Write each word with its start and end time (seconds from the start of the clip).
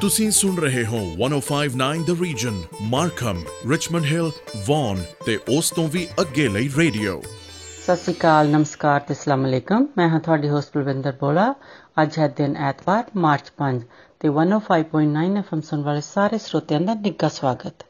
ਤੁਸੀਂ 0.00 0.30
ਸੁਣ 0.30 0.56
ਰਹੇ 0.56 0.86
ਹੋ 0.86 0.98
1059 0.98 2.02
the 2.04 2.22
region 2.22 2.62
Markham 2.82 3.42
Richmond 3.70 4.04
Hill 4.04 4.30
Vaughan 4.66 5.04
ਤੇ 5.26 5.38
ਉਸ 5.58 5.70
ਤੋਂ 5.70 5.88
ਵੀ 5.88 6.08
ਅੱਗੇ 6.20 6.48
ਲਈ 6.48 6.68
ਰੇਡੀਓ। 6.76 7.22
ਸਤਿ 7.84 7.96
ਸ਼੍ਰੀ 7.96 8.14
ਅਕਾਲ, 8.14 8.48
ਨਮਸਕਾਰ 8.48 9.00
ਤੇ 9.00 9.14
ਅਸਲਾਮ 9.14 9.46
ਅਲੈਕਮ। 9.46 9.86
ਮੈਂ 9.96 10.08
ਹਾਂ 10.08 10.20
ਤੁਹਾਡੀ 10.20 10.48
ਹੋਸਟ 10.48 10.76
ਬਲਵਿੰਦਰ 10.76 11.12
ਬੋਲਾ। 11.20 11.54
ਅੱਜ 12.02 12.18
ਹੈ 12.18 12.28
ਦਿਨ 12.28 12.56
ਐਤਵਾਰ, 12.56 13.04
ਮਾਰਚ 13.16 13.52
5 13.56 13.82
ਤੇ 14.20 14.28
105.9 14.28 15.36
ਐਫਐਮ 15.36 15.60
ਸੁਣ 15.60 15.82
ਵਾਲੇ 15.82 16.00
ਸਾਰੇ 16.00 16.38
ਸਰੋਤਿਆਂ 16.38 16.80
ਦਾ 16.80 16.94
ਨਿੱਘਾ 16.94 17.28
ਸਵਾਗਤ। 17.28 17.86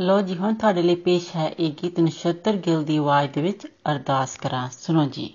ਲੋ 0.00 0.22
ਜੀ, 0.22 0.36
ਹੁਣ 0.36 0.54
ਤੁਹਾਡੇ 0.54 0.82
ਲਈ 0.82 0.94
ਪੇਸ਼ 0.94 1.36
ਹੈ 1.36 1.48
ਇਹ 1.58 1.72
ਗੀਤ 1.82 2.00
ਨਛੱਤਰ 2.00 2.52
ਗਿੱਲ 2.52 2.84
ਦੀ 2.84 2.96
ਆਵਾਜ਼ 2.96 3.30
ਦੇ 3.30 3.42
ਵਿੱਚ 3.42 3.66
ਅਰਦਾਸ 3.66 4.36
ਕਰਾਂ। 4.36 4.68
ਸੁਣੋ 4.80 5.04
ਜੀ। 5.04 5.34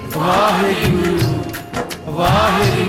ਵਾਹਿਗੁਰੂ 0.15 1.19
ਵਾਹਿਗੁਰੂ 2.07 2.80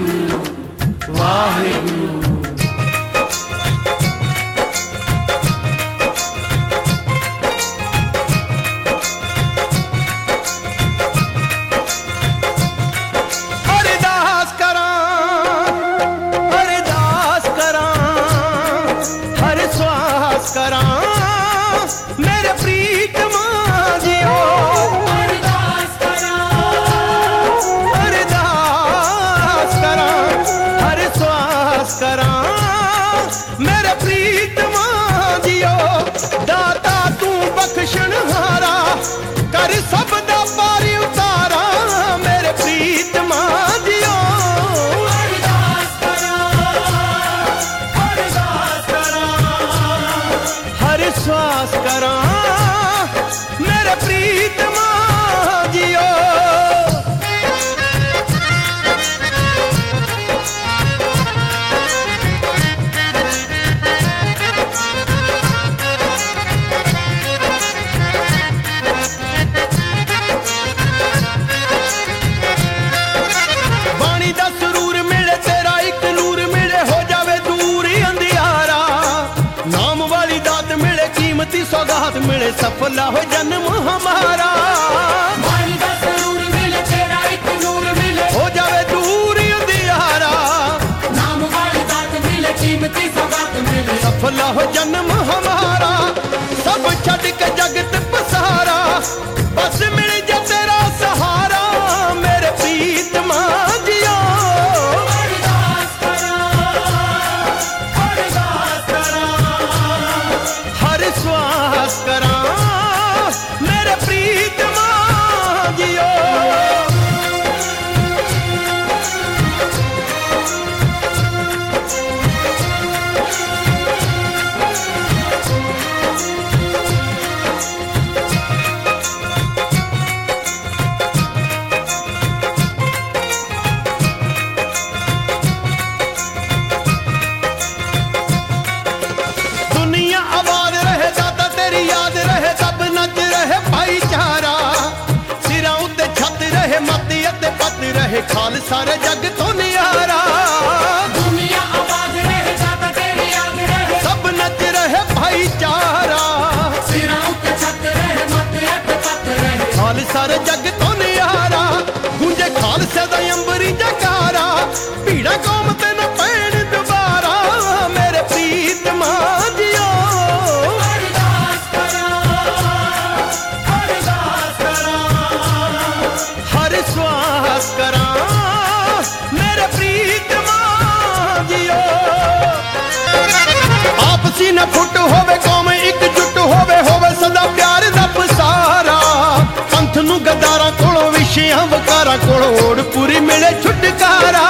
ਯਾਰਾਂ 192.12 192.26
ਕੋਲ 192.26 192.64
ਓੜ 192.64 192.80
ਪੂਰੀ 192.94 193.20
ਮਿਲੇ 193.20 193.50
ਛੁਟਕਾਰਾ। 193.62 194.40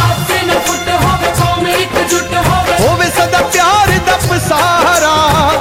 ਆਪਸੇ 0.00 0.42
ਨਾ 0.46 0.54
ਫੁੱਟ 0.66 0.88
ਹੋਵੇ 1.04 1.30
ਕੌਮ 1.38 1.66
ਇਕਜੁੱਟ 1.66 2.34
ਹੋਵੇ। 2.36 2.76
ਹੋਵੇ 2.80 3.06
ਸਦਾ 3.06 3.40
ਪਿਆਰ 3.52 3.88
ਦਾ 4.06 4.16
ਪਸਾਰਾ। 4.28 5.14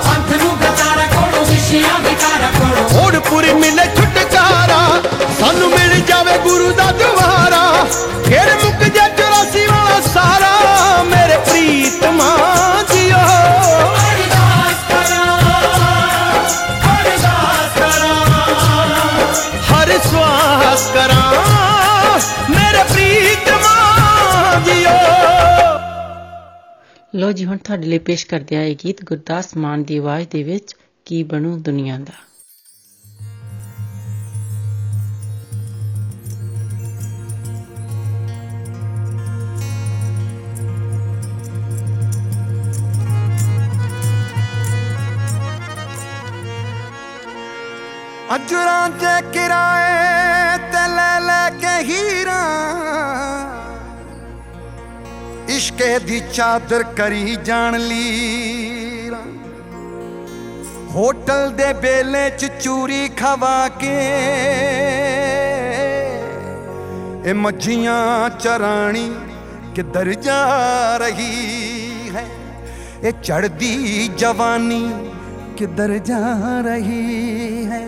ਪੰਥ 0.06 0.36
ਨੂੰ 0.44 0.51
ਗਤਾਰਾ 0.57 1.06
ਕੋਲੋਂ 1.15 1.45
ਵਿਸ਼ਿਆਂ 1.45 2.00
ਵਿਕਾਰਾ 2.00 2.50
ਕੋਲੋਂ। 2.59 3.03
ਓੜ 3.03 3.15
ਪੂਰੀ 3.30 3.53
ਮਿਲੇ 3.53 3.86
ਛੁਟਕਾਰਾ। 3.98 4.80
ਸਾਨੂੰ 5.39 5.69
ਮਿਲ 5.69 6.00
ਜਾਵੇ 6.01 6.38
ਗੁਰੂ 6.38 6.71
ਦਾ 6.71 6.92
ਦੁਆਰਾ। 6.92 7.63
ਫਿਰ 8.25 8.56
ਲੋ 27.15 27.31
ਜੀ, 27.31 27.45
ਹੁਣ 27.45 27.57
ਤੁਹਾਡੇ 27.57 27.87
ਲਈ 27.87 27.97
ਪੇਸ਼ 27.99 28.25
ਕਰਦੇ 28.27 28.55
ਆ 28.57 28.61
ਇਹ 28.61 28.75
ਗੀਤ, 28.85 29.03
ਗੁਰਦਾਸ 29.05 29.57
ਮਾਨ 29.57 29.83
ਦੀ 29.83 29.97
ਆਵਾਜ਼ 29.97 30.27
ਦੇ 30.27 30.43
ਵਿੱਚ 30.43 30.75
ਕੀ 31.05 31.23
ਬਣੂ 31.23 31.57
ਦੁਨੀਆ 31.57 31.97
ਦਾ। 31.97 32.13
ਅਜਰਾਂ 48.35 48.89
ਤੇ 48.89 49.21
ਕਿਰਾਏ 49.31 50.57
ਤੇ 50.71 50.87
ਲੈ 50.95 51.19
ਲੈ 51.19 51.49
ਕੇ 51.49 51.77
ਹੀਰਾ। 51.83 52.41
ਇਸ਼ਕੇ 55.56 56.00
ਦੀ 56.00 56.21
ਚਾਦਰ 56.33 56.83
ਕਰੀ 56.83 57.38
ਜਾਣ 57.45 57.80
ਲੀਰਾ 57.80 59.21
ਹੋਟਲ 60.89 61.51
ਦੇ 61.51 61.74
ਬੇਲੇ 61.74 62.30
ਚ 62.30 62.45
ਚੂਰੀ 62.45 63.07
ਖਵਾ 63.07 63.68
ਕੇ 63.68 63.98
ਇਹ 67.25 67.33
ਮੱਝੀਆਂ 67.33 68.30
ਚਰਾਣੀ 68.30 69.15
ਕਿੱਧਰ 69.75 70.13
ਜਾ 70.13 70.39
ਰਹੀ 70.98 72.09
ਹੈ? 72.15 72.25
ਇਹ 73.04 73.13
ਚੜਦੀ 73.24 74.09
ਜਵਾਨੀ 74.18 74.94
ਕਿੱਧਰ 75.57 75.97
ਜਾ 75.97 76.19
ਰਹੀ 76.65 77.65
ਹੈ? 77.65 77.88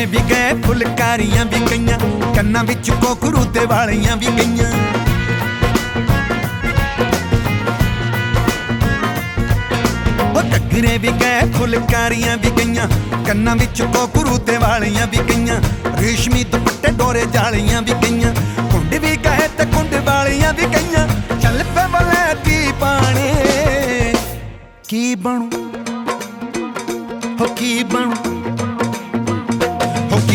ਉਹ 0.02 0.06
ਵੀ 0.06 0.18
ਗਏ, 0.30 0.54
ਫੁਲਕਾਰੀਆਂ 0.62 1.44
ਵੀ 1.44 1.58
ਗਈਆਂ, 1.70 1.98
ਕੰਨਾਂ 2.34 2.62
ਵਿੱਚ 2.64 2.90
ਕੋਕਰੂ 2.90 3.44
ਤੇ 3.44 3.64
ਵਾਲੀਆਂ 3.66 4.16
ਵੀ 4.16 4.26
ਗਈਆਂ। 4.26 4.70
ਉਹ 10.26 10.42
ਘੱਗਰੇ 10.54 10.96
ਵੀ 10.98 11.12
ਗਏ, 11.20 11.40
ਫੁਲਕਾਰੀਆਂ 11.52 12.36
ਵੀ 12.36 12.50
ਗਈਆਂ, 12.50 12.88
ਕੰਨਾਂ 13.26 13.56
ਵਿੱਚ 13.56 13.82
ਕੋਕਰੂ 13.82 14.38
ਤੇ 14.38 14.56
ਵਾਲੀਆਂ 14.56 15.06
ਵੀ 15.06 15.18
ਗਈਆਂ, 15.30 15.60
ਰੇਸ਼ਮੀ 16.00 16.44
ਦੁਪੱਟੇ, 16.44 16.92
ਡੋਰੇ 16.92 17.24
ਜਾਲੀਆਂ 17.32 17.82
ਵੀ 17.82 17.94
ਗਈਆਂ, 18.02 18.34
ਕੁੰਡ 18.72 18.94
ਵੀ 18.94 19.16
ਗਏ 19.16 19.48
ਤੇ 19.58 19.66
ਕੁੰਡ 19.66 19.94
ਵਾਲੀਆਂ 20.04 20.52
ਵੀ 20.52 20.66
ਗਈਆਂ। 20.66 21.06
ਚੱਲ 21.38 21.64
ਪੇ 21.64 21.86
ਬਲੈਤੀ 21.92 22.72
ਪਾਣੇ, 22.80 23.32
ਕੀ 24.88 25.14
ਬਣੂ? 25.14 25.50
ਹੋ 27.40 27.54
ਕੀ 27.54 27.82
ਬਣੂ? 27.82 28.41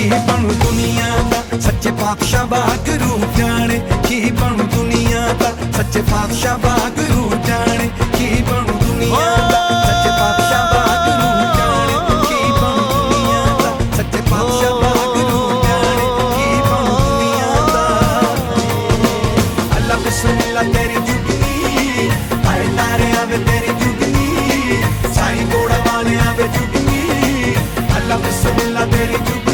ਕੀ 0.08 0.14
ਬਣੂ 0.14 0.54
ਦੁਨੀਆ 0.54 1.06
ਦਾ? 1.32 1.60
ਸੱਚੇ 1.60 1.92
ਪਾਤਸ਼ਾਹ 1.92 2.46
ਬਾਗਰੂ 2.46 3.20
ਜਾਣੇ। 3.38 3.82
ਕੀ 4.08 4.32
ਬਣੂ 4.32 4.64
ਦੁਨੀਆ 4.64 5.34
ਦਾ? 5.40 5.52
ਸੱਚੇ 5.78 6.02
ਪਾਤਸ਼ਾਹ 6.02 6.58
ਬਾਗਰੂ 6.58 7.32
ਜਾਣੇ। 7.48 7.90
ਕੀ 8.18 8.44
ਬਣੂ 8.44 8.80
ਦੁਨੀਆ 8.88 9.26
ਦਾ? 9.36 9.60
ਸੱਚੇ 9.88 10.10
ਪਾਤਸ਼ਾਹ 10.10 10.64
ਬਾਗਰੂ 10.74 11.58
ਜਾਣੇ। 11.58 11.96
ਕੀ 12.30 12.52
ਬਣੂ 12.52 12.84
ਦੁਨੀਆ 12.94 13.44
ਦਾ? 13.60 13.72
ਸੱਚੇ 13.98 14.22
ਪਾਤਸ਼ਾਹ 14.22 14.72
ਬਾਗਰੂ 14.72 15.64
ਜਾਣੇ। 15.64 16.06
ਕੀ 16.36 16.62
ਬਣੂ 16.62 16.96
ਦੁਨੀਆ 17.00 17.68
ਦਾ? 17.74 17.86
ਅੱਲਾ 19.78 19.96
ਬਿਸਮਿਲ੍ਲਾ 19.96 20.64
ਤੇਰੀ 20.64 20.94
ਜੁਗਨੀ। 20.94 22.10
ਹਾਏ 22.46 22.68
ਤਾਰੇ 22.78 23.12
ਆਵੇ 23.18 23.38
ਤੇਰੀ 23.38 23.74
ਜੁਗਨੀ। 23.74 24.84
ਸਾਈ 25.16 25.44
ਗੋੜਾ 25.44 25.78
ਵਾਲੇ 25.78 26.16
ਆਵੇ 26.16 26.48
ਜੁਗਨੀ। 26.48 27.56
ਅੱਲਾ 27.98 28.18
ਬਿਸਮਿਲ੍ਲਾ 28.18 28.86
ਤੇਰੀ 28.86 29.14
ਜੁਗਨੀ। 29.14 29.47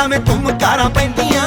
ਜਾਵੇਂ 0.00 0.18
ਤੁਮ 0.18 0.50
ਕਾਰਾਂ 0.58 0.88
ਪੈਂਦੀਆਂ, 0.90 1.42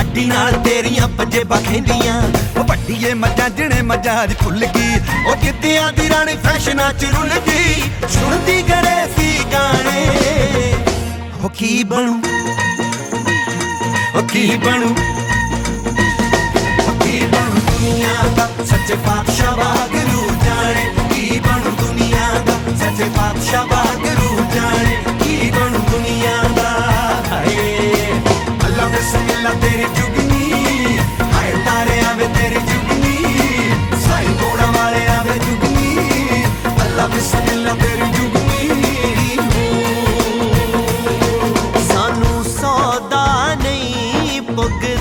ਅੱਡੀ 0.00 0.24
ਨਾਲ 0.24 0.52
ਤੇਰੀਆਂ 0.64 1.06
ਪੱਜੇ 1.18 1.42
ਬਖੈਂਦੀਆਂ 1.44 2.20
ਉਹ 2.58 2.64
ਵੱਡੀਏ 2.64 3.12
ਮੱਜਾਂ 3.14 3.48
ਜਿਹੜੇ 3.50 3.82
ਮਜਾਜ 3.82 4.34
ਭੁੱਲ 4.42 4.64
ਗਈ, 4.66 5.00
ਉਹ 5.26 5.36
ਕਿੱਤਿਆਂ 5.36 5.92
ਦੀ 5.92 6.08
ਰਾਣੀ 6.08 6.36
ਫੈਸ਼ਨਾਂ 6.44 6.92
ਚ 6.92 7.04
ਰੁੱਲ 7.14 7.30
ਗਈ। 7.46 7.90
ਸੁਣਦੀ 8.14 8.62
ਗਰੇ 8.68 8.96
ਸੀ 9.16 9.38
ਗਾਣੇ, 9.52 10.06
ਉਹ 11.42 11.50
ਕੀ 11.50 11.82
ਬਣੂ? 11.84 12.14
ਉਹ 14.14 14.22
ਕੀ 14.28 14.46
ਬਣੂ? 14.64 14.94
ਕੀ 17.02 17.18
ਬਣੂ 17.26 17.60
ਦੁਨੀਆ 17.60 18.28
ਦਾ 18.36 18.48
ਸੱਚੇ 18.64 18.96
ਪਾਤਸ਼ਾਹ 19.06 19.56
ਵਾਗਰੂ 19.56 20.30
ਜਾਣੇ? 20.44 20.86
ਕੀ 21.14 21.40
ਬਣੂ 21.40 21.76
ਦੁਨੀਆ 21.82 22.28
ਦਾ 22.46 22.56
ਸੱਚੇ 22.76 23.10
ਪਾਤਸ਼ਾਹ 23.16 23.66
ਵਾਗਰੂ 23.66 24.44
ਜਾਣੇ? 24.54 24.87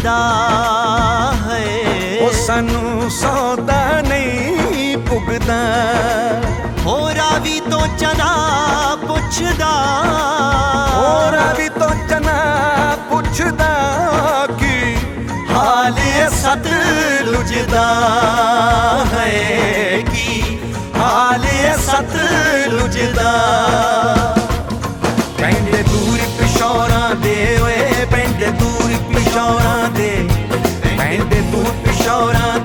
ਪੁੱਗਦਾ 0.08 1.34
ਹੈ। 1.46 2.18
ਉਹ 2.22 2.32
ਸਾਨੂੰ 2.38 3.10
ਸੌਦਾ 3.12 3.80
ਨਹੀਂ 4.02 4.98
ਪੁੱਗਦਾ 5.08 5.58
ਹੋਰਾ 6.86 7.30
ਵੀ 7.44 7.60
ਤੋਂ 7.72 7.88
ਚਨਾ 8.00 8.30
ਪੁੱਛਦਾ। 9.08 9.72
ਹੋਰਾਂ 10.94 11.54
ਵੀ 11.56 11.68
ਤੋਂ 11.70 11.90
ਚਨਾ 12.10 12.38
ਪੁੱਛਦਾ 13.10 13.70
ਕੀ 14.60 14.96
ਹਾਲ 15.52 16.00
ਸਤ 16.34 16.68
ਲੁਜਦਾ 17.26 17.86
ਹੈ 19.14 20.02
ਕੀ 20.14 20.60
ਹਾਲ 20.98 21.46
ਸਤ 21.82 22.16
ਲੁਜਦਾ 22.70 23.32
ਪੈਂਦੇ 25.38 25.84
ਦੂਰ 25.84 26.18
ਪਿਸ਼ੌਰਾਂ 26.40 27.16
ਦੇ 27.16 27.36
ਓਏ 27.64 28.06
ਪੈਂਦੇ 28.12 28.48
ਦੂਰ 28.60 28.96
ਪਿਸ਼ੌਰਾਂ 29.14 29.87
Ainda 31.08 31.36
é 31.36 31.42
tudo 31.44 32.04
chorando. 32.04 32.57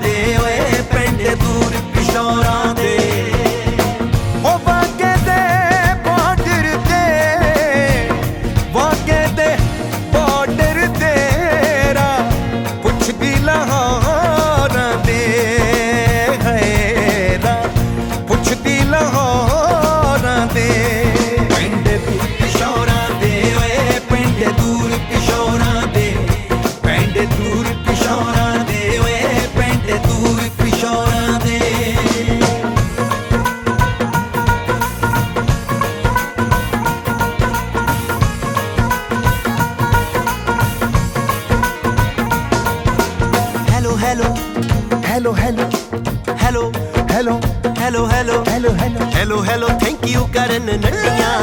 Hello 48.81 49.05
hello 49.15 49.43
hello 49.45 49.67
thank 49.67 50.07
you 50.07 50.25
ਕਰਨ 50.25 50.65
ਨੱਟੀਆਂ। 50.65 51.33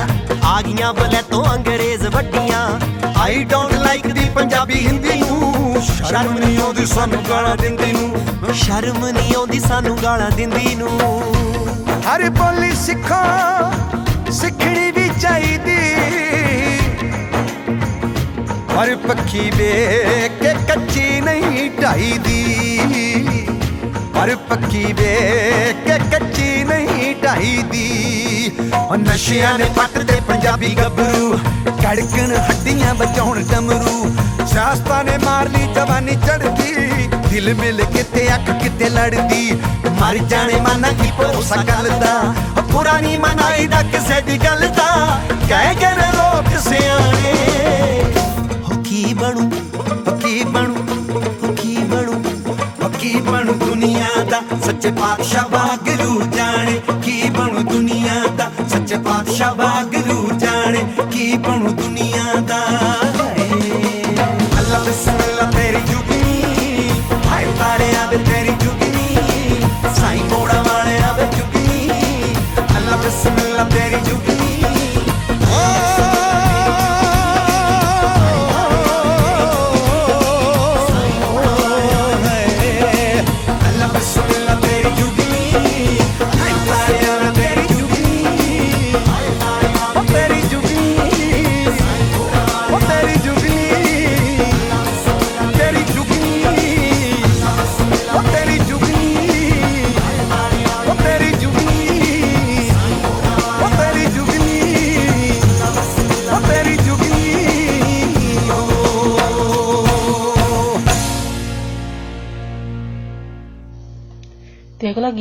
ਆ 0.44 0.60
ਗਈਆਂ 0.62 0.92
ਬਲੇ 0.94 1.22
ਤੋਂ 1.30 1.44
ਅੰਗਰੇਜ਼ 1.44 2.06
ਵੱਡੀਆਂ। 2.06 2.80
I 3.20 3.44
don't 3.44 3.74
like 3.74 4.06
the 4.06 4.24
Punjabi 4.34 4.86
Hindi 4.86 5.20
ਨੂੰ। 5.20 5.82
ਸ਼ਰਮ 5.82 6.38
ਨਹੀਂ 6.38 6.58
ਆਉਂਦੀ 6.58 6.86
ਸਾਨੂੰ 6.86 7.22
ਗਾਲਾਂ 7.28 7.56
ਦਿੰਦੀ 7.56 7.92
ਨੂੰ। 7.92 8.54
ਸ਼ਰਮ 8.54 9.06
ਨਹੀਂ 9.06 9.34
ਆਉਂਦੀ 9.36 9.60
ਸਾਨੂੰ 9.60 9.96
ਗਾਲਾਂ 10.02 10.30
ਦਿੰਦੀ 10.30 10.74
ਨੂੰ। 10.74 11.00
ਹਰ 12.08 12.28
ਬੋਲੀ 12.30 12.72
ਸਿੱਖੋ 12.74 13.22
ਸਿੱਖਣੀ 14.32 14.90
ਵੀ 14.90 15.08
ਚਾਹੀਦੀ। 15.20 15.78
ਹਰ 18.74 18.96
ਪੱਖੀ 18.96 19.50
ਵੇਖ 19.56 20.42
ਕੇ 20.42 20.54
ਕੱਚੀ 20.68 21.20
ਨਹੀਂ 21.20 21.70
ਢਾਈਦੀ 21.82 22.78
ਹਰ 24.16 24.34
ਪੱਖੀ 24.36 24.84
ਵੇਖ 24.92 25.76
ਕੇ 25.86 25.98
ਨਹੀਂ 27.30 28.50
ਉਹ 28.76 28.96
ਨਸ਼ਿਆਂ 28.96 29.58
ਨੇ 29.58 29.64
ਪੱਟ 29.76 29.98
ਤੇ 30.06 30.20
ਪੰਜਾਬੀ 30.28 30.74
ਗੱਭਰੂ, 30.76 31.30
ਕੜਕਣ 31.82 32.34
ਹੱਡੀਆਂ 32.38 32.94
ਬਚਾਉਣ 32.94 33.42
ਡਮਰੂ। 33.44 34.14
ਸਿਆਸਤਾਂ 34.46 35.02
ਨੇ 35.04 35.16
ਮਾਰ 35.24 35.48
ਲਈ 35.48 35.66
ਜਵਾਨੀ 35.74 36.16
ਚੜਦੀ 36.26 37.08
ਦਿਲ 37.30 37.54
ਮਿਲ 37.54 37.84
ਕਿਤੇ 37.94 38.26
ਅੱਖ 38.34 38.50
ਕਿਤੇ 38.62 38.88
ਲੜਦੀ। 38.88 39.50
ਮਰ 40.00 40.18
ਜਾਣੇ 40.30 40.60
ਮਾਨਾ 40.60 40.90
ਕੀ 40.92 41.10
ਭਰੋਸਾ 41.18 41.62
ਗੱਲ 41.68 41.88
ਦਾ 42.00 42.34
ਪੁਰਾਣੀ 42.72 43.16
ਮਨਾਈ 43.16 43.66
ਦਾ 43.66 43.82
ਕਿਸੇ 43.92 44.20
ਦੀ 44.22 44.38
ਗੱਲ 44.44 44.68
ਦਾ। 44.76 45.20
ਕਹਿ 45.48 45.74
ਕੇ 45.74 45.90
ਨੇ 45.96 46.10
ਲੋਕ 46.16 46.58
ਸਿਆਣੇ 46.68 47.34
ਹੋ 48.62 48.82
ਕੀ 48.82 49.14
ਬਣੂ, 49.14 49.50
ਉਹ 49.78 50.18
ਕੀ 50.18 50.42
ਬਣੂ 50.44 50.74
ਕੀ 51.56 51.76
ਬਣੂ, 51.84 52.22
ਉਹ 52.82 52.90
ਕੀ 52.90 53.14
ਬਣੂ 53.20 53.52
ਦੁਨੀਆ 53.66 54.24
ਦਾ 54.30 54.42
ਸੱਚੇ 54.66 54.90
ਪਾਤਸ਼ਾਹ 54.92 55.48
ਵਾਗਰੂ 55.50 56.22
ਜਾਣੇ। 56.36 56.49
ਬਣੂ 57.59 57.61
ਦੁਨੀਆ 57.63 58.13
ਦਾ 58.37 58.49
ਸੱਚੇ 58.69 58.97
ਪਾਤਸ਼ਾਹ 59.05 59.55
ਵਾਗਰੂ 59.55 60.29
ਜਾਣੇ 60.39 60.83
ਕੀ 61.11 61.31
ਬਣੂ 61.37 61.69
ਦੁਨੀਆ 61.71 62.33
ਦਾ 62.41 62.59
ਅੱਲਾ 64.59 64.79
ਬਿਸਮਿਲ੍ਲਾ 64.79 65.49
ਤੇਰੀ 65.51 65.81
ਜੁਗਨੀ 65.91 66.89
ਹਾਏ 67.27 67.45
ਤਾਰਿਆਂ 67.59 68.07
ਦੇ 68.11 68.17
ਤੇਰੀ 68.25 68.53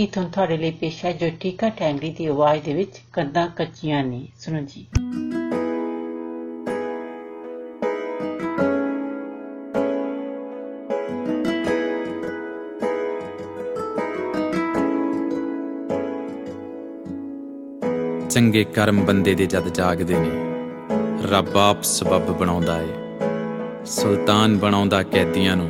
ਗੀਤ 0.09 0.17
ਹੁਣ 0.17 0.29
ਤੁਹਾਡੇ 0.29 0.57
ਲਈ 0.57 0.71
ਪੇਸ਼ 0.71 1.05
ਹੈ 1.05 1.11
ਜੋ 1.13 1.27
ਟੀਕਾ 1.39 1.69
ਟੈਂਗਰੀ 1.69 2.09
ਦੀ 2.11 2.25
ਆਵਾਜ਼ 2.25 2.63
ਦੇ 2.63 2.73
ਵਿੱਚ 2.73 2.99
ਕੰਦਾਂ 3.13 3.47
ਕੱਚੀਆਂ 3.47 4.03
ਨੇ। 4.03 4.27
ਸੁਣੋ 4.39 4.59
ਜੀ। 4.61 4.85
ਚੰਗੇ 18.29 18.63
ਕਰਮ 18.63 19.01
ਬੰਦੇ 19.05 19.35
ਦੇ 19.35 19.45
ਜਦ 19.45 19.69
ਜਾਗਦੇ 19.69 20.15
ਨੇ, 20.19 20.31
ਰੱਬ 21.31 21.57
ਆਪ 21.57 21.83
ਸਬਬ 21.83 22.37
ਬਣਾਉਂਦਾ 22.37 22.81
ਏ। 22.81 22.87
ਸੁਲਤਾਨ 23.85 24.57
ਬਣਾਉਂਦਾ 24.57 25.03
ਕੈਦੀਆਂ 25.03 25.55
ਨੂੰ, 25.57 25.69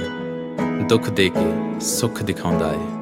ਦੁੱਖ 0.87 1.09
ਦੇ 1.09 1.29
ਕੇ 1.29 1.51
ਸੁੱਖ 1.79 2.23
ਦਿਖਾਉਂਦਾ 2.23 2.71
ਏ। 2.73 2.98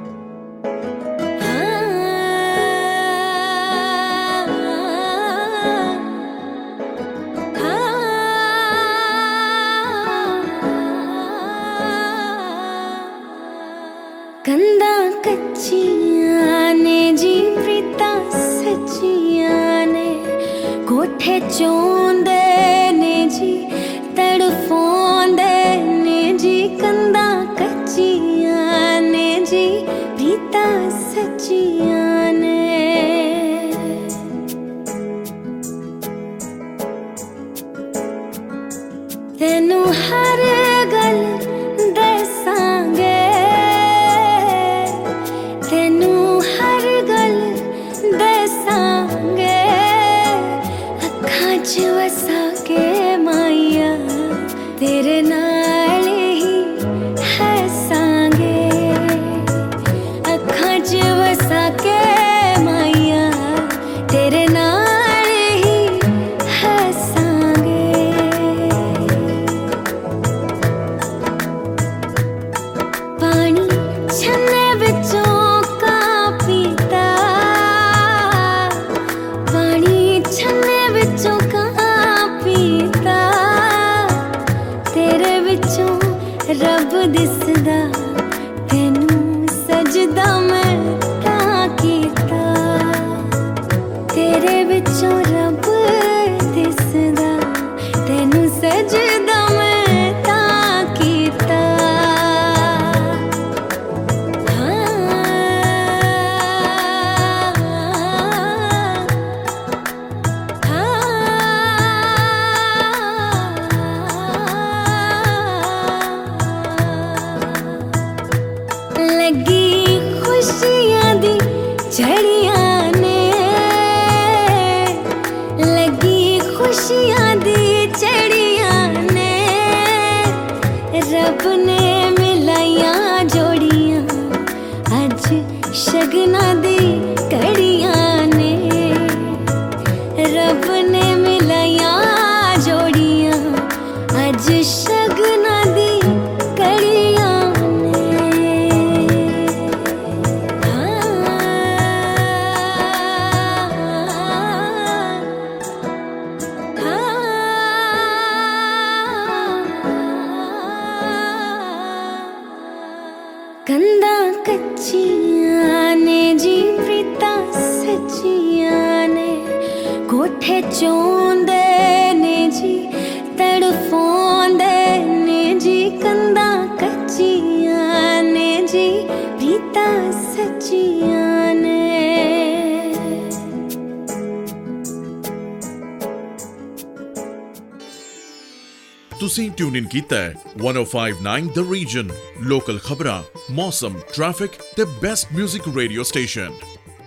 ਕੀਤਾ 189.98 190.18
ਹੈ 190.18 190.34
1059 190.64 191.46
ਦ 191.54 191.60
ਰੀਜਨ 191.72 192.10
ਲੋਕਲ 192.48 192.80
ਖਬਰਾਂ 192.80 193.22
ਮੌਸਮ 193.52 193.94
ਟ੍ਰੈਫਿਕ 194.16 194.52
ਤੇ 194.76 194.84
best 195.02 195.34
뮤직 195.34 195.70
radio 195.78 196.04
station 196.04 196.52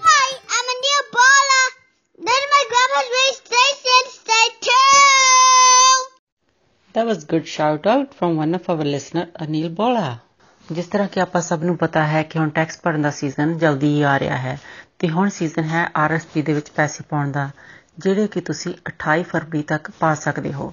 Hi, 0.07 0.25
I'm 0.55 0.71
Anil 0.73 1.03
Bala. 1.13 1.61
Then 2.19 2.49
my 2.55 2.63
grandma's 2.73 3.13
radio 3.13 3.37
station, 3.37 4.09
stay 4.15 4.47
tuned. 4.67 6.09
That 6.95 7.07
was 7.11 7.23
good 7.35 7.47
shout 7.53 7.87
out 7.87 8.19
from 8.19 8.43
one 8.43 8.59
of 8.61 8.69
our 8.75 8.89
listener 8.91 9.25
Anil 9.47 9.71
Bola. 9.79 10.09
ਜਿਸ 10.65 10.87
ਤਰ੍ਹਾਂ 10.87 11.09
ਕਿ 11.09 11.21
ਆਪਾਂ 11.21 11.41
ਸਭ 11.43 11.63
ਨੂੰ 11.65 11.77
ਪਤਾ 11.77 12.07
ਹੈ 12.07 12.23
ਕਿ 12.23 12.39
ਹੁਣ 12.39 12.51
ਟੈਕਸ 12.51 12.81
ਭਰਨ 12.83 13.03
ਦਾ 13.03 13.11
ਸੀਜ਼ਨ 13.11 13.57
ਜਲਦੀ 13.59 13.95
ਹੀ 13.95 14.03
ਆ 14.03 14.19
ਰਿਹਾ 14.19 14.37
ਹੈ 14.39 14.59
ਤੇ 14.99 15.09
ਹੁਣ 15.09 15.29
ਸੀਜ਼ਨ 15.31 15.65
ਹੈ 15.65 15.87
ਆਰਐਸਪੀ 15.97 16.43
ਦੇ 16.43 16.53
ਵਿੱਚ 16.53 16.71
ਪੈਸੇ 16.77 17.05
ਪਾਉਣ 17.11 17.31
ਦਾ 17.33 17.51
ਜਿਹੜੇ 17.99 18.27
ਕਿ 18.27 18.41
ਤੁਸੀਂ 18.41 18.73
28 18.89 19.23
ਫਰਵਰੀ 19.23 19.63
ਤੱਕ 19.63 19.91
ਪਾ 19.91 20.15
ਸਕਦੇ 20.15 20.53
ਹੋ। 20.53 20.73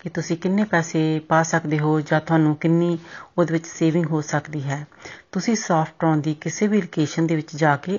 ਕਿ 0.00 0.08
ਤੁਸੀਂ 0.08 0.36
ਕਿੰਨੇ 0.36 0.64
ਪੈਸੇ 0.64 1.00
ਪਾ 1.28 1.42
ਸਕਦੇ 1.42 1.78
ਹੋ 1.78 2.00
ਜਾਂ 2.00 2.20
ਤੁਹਾਨੂੰ 2.20 2.54
ਕਿੰਨੀ 2.56 2.98
ਉਹਦੇ 3.38 3.52
ਵਿੱਚ 3.52 3.66
ਸੇਵਿੰਗ 3.66 4.06
ਹੋ 4.06 4.20
ਸਕਦੀ 4.20 4.62
ਹੈ, 4.62 4.86
ਤੁਸੀਂ 5.32 5.56
ਸਾਫਟਟ੍ਰੋਨ 5.56 6.20
ਦੀ 6.20 6.34
ਕਿਸੇ 6.34 6.66
ਵੀ 6.66 6.80
ਲੋਕੇਸ਼ਨ 6.80 7.26
ਦੇ 7.26 7.36
ਵਿੱਚ 7.36 7.56
ਜਾ 7.56 7.76
ਕੇ 7.76 7.98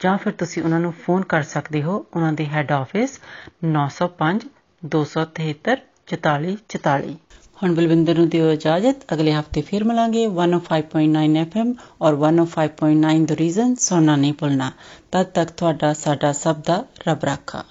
ਜਾਂ 0.00 0.16
ਫਿਰ 0.18 0.32
ਤੁਸੀਂ 0.32 0.62
ਉਹਨਾਂ 0.62 0.80
ਨੂੰ 0.80 0.92
ਫੋਨ 0.92 1.24
ਕਰ 1.24 1.42
ਸਕਦੇ 1.42 1.82
ਹੋ, 1.82 2.06
ਉਹਨਾਂ 2.14 2.32
ਦੇ 2.32 2.46
ਹੈੱਡ 2.46 2.72
ਆਫਿਸ 2.72 3.18
905 3.66 4.48
273 4.82 5.82
4444 6.08 7.16
ਹੁਣ 7.57 7.73
ਬਲਵਿੰਦਰ 7.75 8.17
ਨੂੰ 8.17 8.27
ਦਿਓ 8.29 8.51
ਇਜਾਜ਼ਤ 8.51 9.03
ਅਗਲੇ 9.13 9.33
ਹਫਤੇ 9.33 9.61
ਫਿਰ 9.61 9.83
ਮਿਲਾਂਗੇ 9.83 10.25
105.9 10.27 11.39
FM 11.43 11.71
ਔਰ 12.01 12.17
105.9 12.23 13.23
ਦ 13.25 13.37
ਰੀਜ਼ਨ 13.39 13.73
ਸੁਣਨਾ 13.81 14.15
ਨਹੀਂ 14.15 14.33
ਭੁੱਲਣਾ 14.33 14.71
ਤਦ 15.11 15.31
ਤੱਕ 15.35 15.51
ਤੁਹਾਡਾ 15.57 15.91
ਸਾਡਾ 16.01 16.31
ਸਭ 16.43 16.61
ਦਾ 16.67 16.83
ਰੱਬ 17.07 17.25
ਰਾਖਾ 17.25 17.63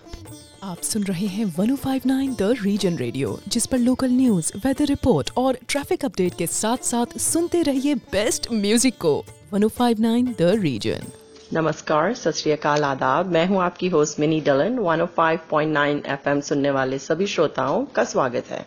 आप 0.67 0.81
सुन 0.87 1.05
रहे 1.09 1.27
हैं 1.33 1.45
1059 1.65 2.31
द 2.39 2.47
रीजन 2.61 2.97
रेडियो 3.01 3.35
जिस 3.57 3.69
पर 3.73 3.81
लोकल 3.81 4.11
न्यूज 4.15 4.49
वेदर 4.65 4.89
रिपोर्ट 4.91 5.31
और 5.43 5.59
ट्रैफिक 5.67 6.07
अपडेट 6.09 6.39
के 6.39 6.49
साथ 6.55 6.89
साथ 6.89 7.15
सुनते 7.27 7.61
रहिए 7.65 7.95
बेस्ट 8.11 8.49
म्यूजिक 8.59 8.99
को 9.01 9.13
1059 9.55 10.35
द 10.37 10.53
रीजन 10.63 11.11
नमस्कार 11.55 12.15
सत 12.23 12.41
श्री 12.41 12.53
अकाल 12.53 12.89
आदाब 12.89 13.35
मैं 13.35 13.47
हूं 13.49 13.63
आपकी 13.65 13.93
होस्ट 13.93 14.21
मिनी 14.21 14.41
डलन 14.47 14.81
105.9 14.87 16.01
एफएम 16.15 16.41
सुनने 16.49 16.79
वाले 16.79 16.99
सभी 17.05 17.35
श्रोताओं 17.35 17.85
का 17.97 18.05
स्वागत 18.15 18.51
है 18.51 18.67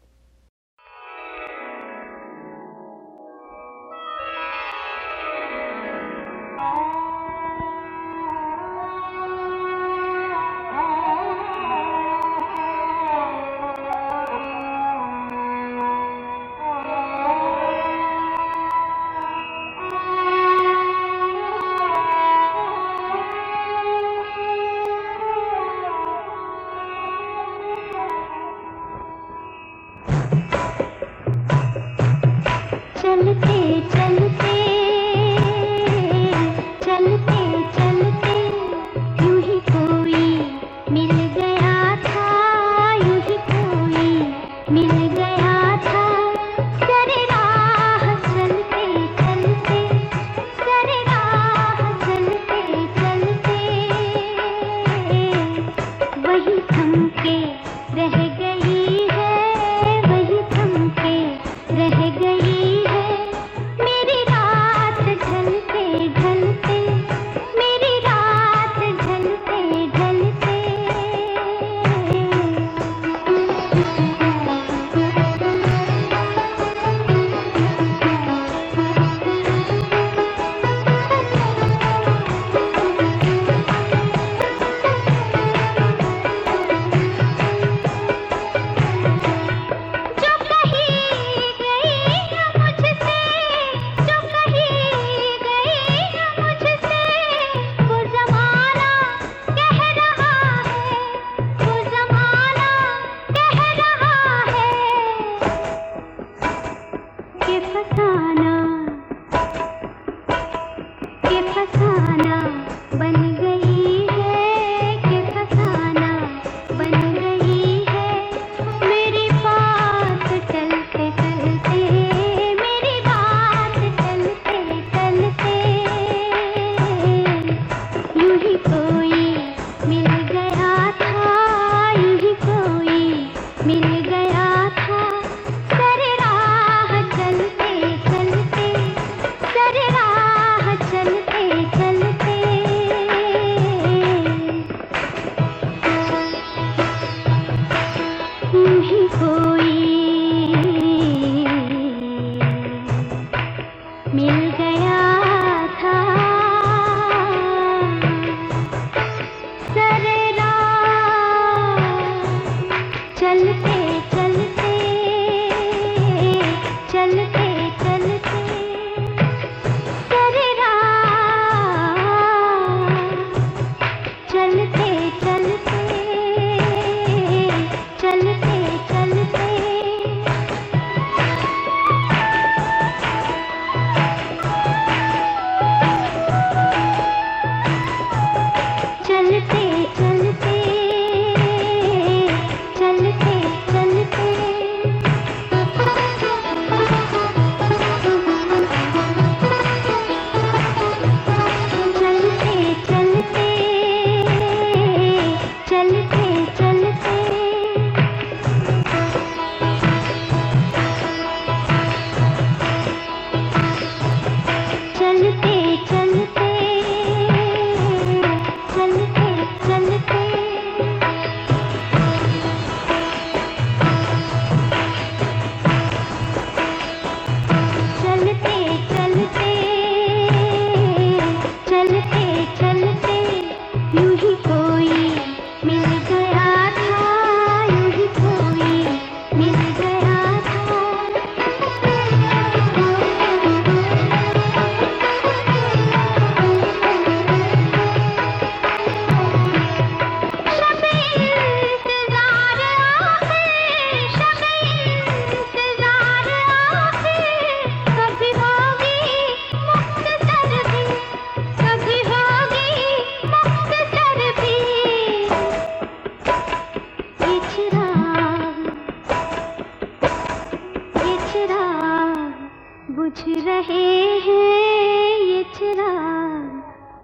चलते 163.83 164.60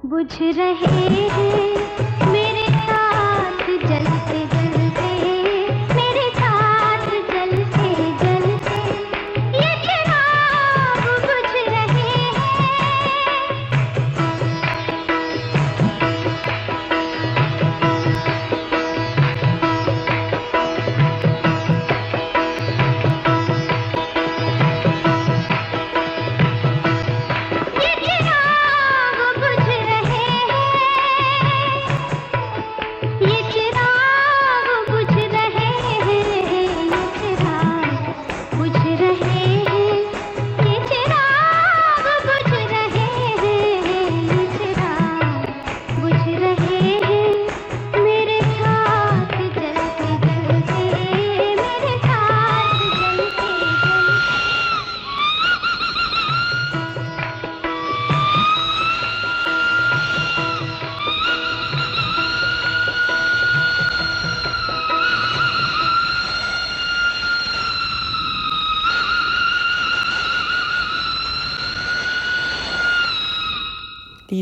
बुझ 0.10 0.42
रहे 0.42 1.28
हैं। 1.28 2.07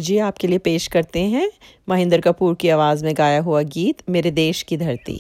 लीजिए 0.06 0.20
आपके 0.20 0.48
लिए 0.48 0.58
पेश 0.58 0.86
करते 0.88 1.20
हैं 1.20 1.50
महेंद्र 1.90 2.20
कपूर 2.22 2.56
की 2.56 2.70
आवाज़ 2.70 3.06
में 3.06 3.14
गाया 3.18 3.40
हुआ 3.42 3.62
गीत, 3.62 4.02
मेरे 4.10 4.32
देश 4.32 4.62
की 4.64 4.78
धरती। 4.78 5.18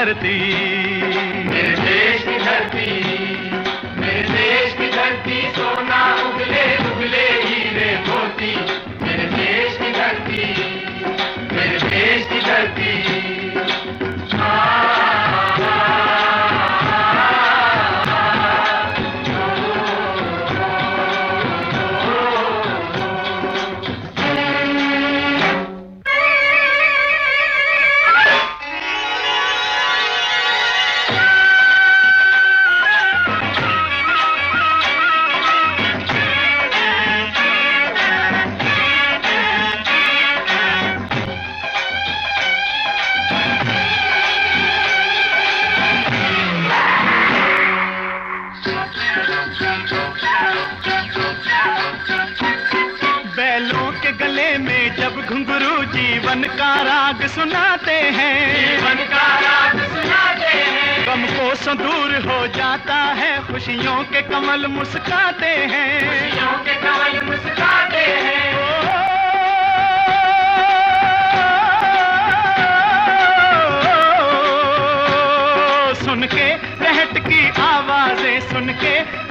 धरती। 0.00 1.69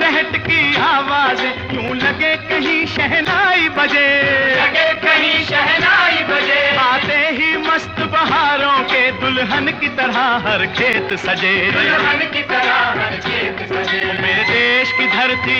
के 0.09 0.37
की 0.37 0.75
आवाज़ 0.75 1.41
यूँ 1.73 1.95
लगे 1.95 2.35
कहीं 2.35 2.85
शहनाई 2.85 3.69
बजे। 3.69 4.07
लगे 4.55 4.93
कहीं 4.93 5.45
शहनाई 5.45 6.23
बजे। 6.23 6.77
आते 6.77 7.17
ही 7.37 7.57
मस्त 7.57 7.99
बहारों 7.99 8.79
के 8.83 9.11
दुल्हन 9.11 9.67
की 9.67 9.89
तरह 9.89 10.19
हर 10.47 10.65
खेत 10.65 11.13
सजे। 11.19 11.71
दुल्हन 11.71 12.19
की 12.33 12.41
तरह 12.41 13.03
हर 13.03 13.15
खेत 13.15 13.73
सजे। 13.73 14.01
मेरे 14.21 14.43
देश 14.43 14.91
की 14.91 15.07
धरती 15.07 15.59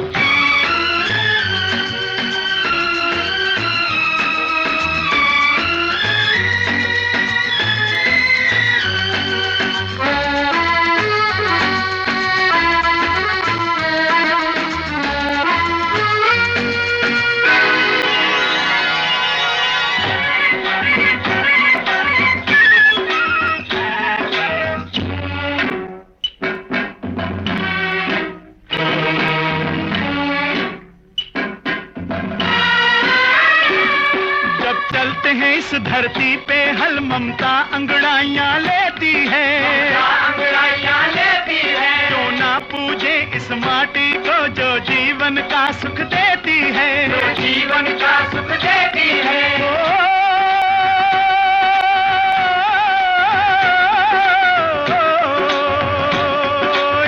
धरती 35.91 36.35
पे 36.47 36.55
हल 36.71 36.99
ममता 36.99 37.49
अंगड़ाइयाँ 37.73 38.59
लेती 38.59 39.11
है। 39.27 39.47
अंगड़ाइयाँ 39.95 41.07
लेती 41.07 41.59
है। 41.67 42.07
क्यों 42.07 42.31
ना 42.39 42.57
पूजे 42.71 43.15
इस 43.35 43.51
माटी 43.65 44.13
को 44.27 44.47
जो 44.59 44.69
जीवन 44.79 45.41
का 45.51 45.71
सुख 45.71 45.99
देती 46.15 46.59
है। 46.77 46.91
जो 47.09 47.33
जीवन 47.41 47.91
का 48.03 48.15
सुख 48.31 48.49
देती 48.63 49.09
है। 49.27 49.45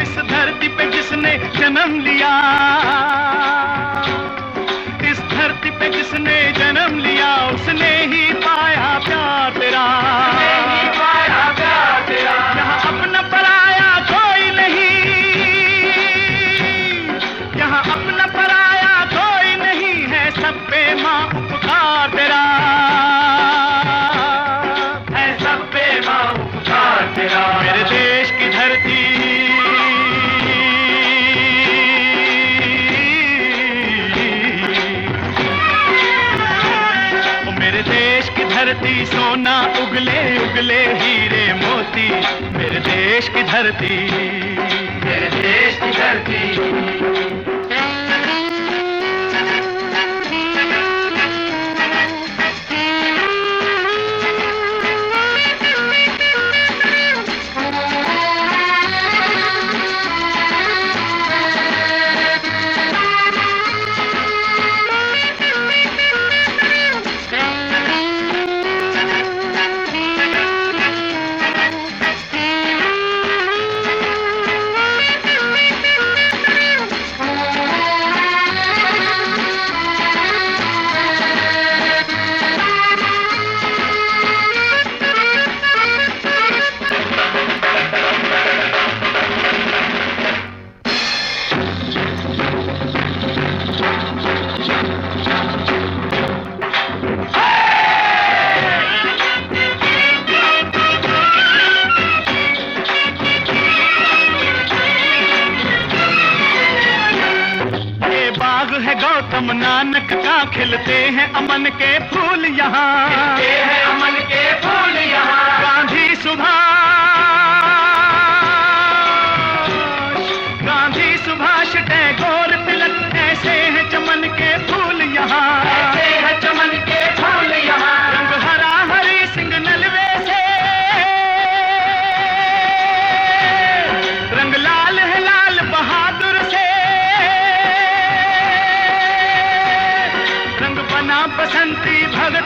इस 0.01 0.15
धरती 0.31 0.67
पे 0.67 0.91
जिसने 0.91 1.37
जन्म 1.59 1.99
लिया। 2.01 2.33
उगले 40.63 40.83
हीरे 40.93 41.53
मोती 41.53 42.09
मेरे 42.57 42.79
देश 42.79 43.27
की 43.29 43.43
धरती। 43.43 43.95
मेरे 45.05 45.29
देश 45.29 45.75
की 45.75 45.91
धरती। 45.91 47.12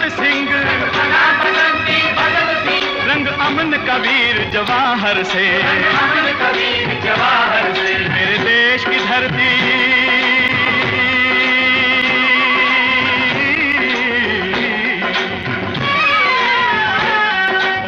सिंह। 0.10 0.50
रंग 3.10 3.28
अमन 3.28 3.72
कबीर 3.90 4.50
जवाहर 4.54 5.24
से। 5.24 5.64
मेरे 8.10 8.38
देश 8.38 8.84
की 8.84 8.98
धरती। 9.06 9.54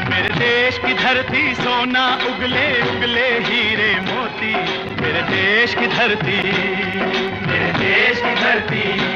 मेरे 0.09 0.29
देश 0.29 0.77
की 0.77 0.93
धरती, 0.93 1.55
सोना 1.55 2.05
उगले 2.15 2.81
उगले 2.81 3.29
हीरे 3.39 3.95
मोती। 4.01 4.53
मेरे 5.01 5.21
देश 5.21 5.75
की 5.75 5.87
धरती। 5.87 6.41
मेरे 7.47 7.71
देश 7.79 8.17
की 8.17 8.35
धरती। 8.35 9.09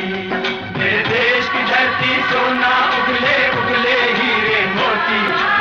धरती 1.83 2.21
सोना 2.23 2.69
उगले 2.97 3.37
उगले 3.51 3.95
हीरे 4.11 4.65
मोती। 4.75 5.52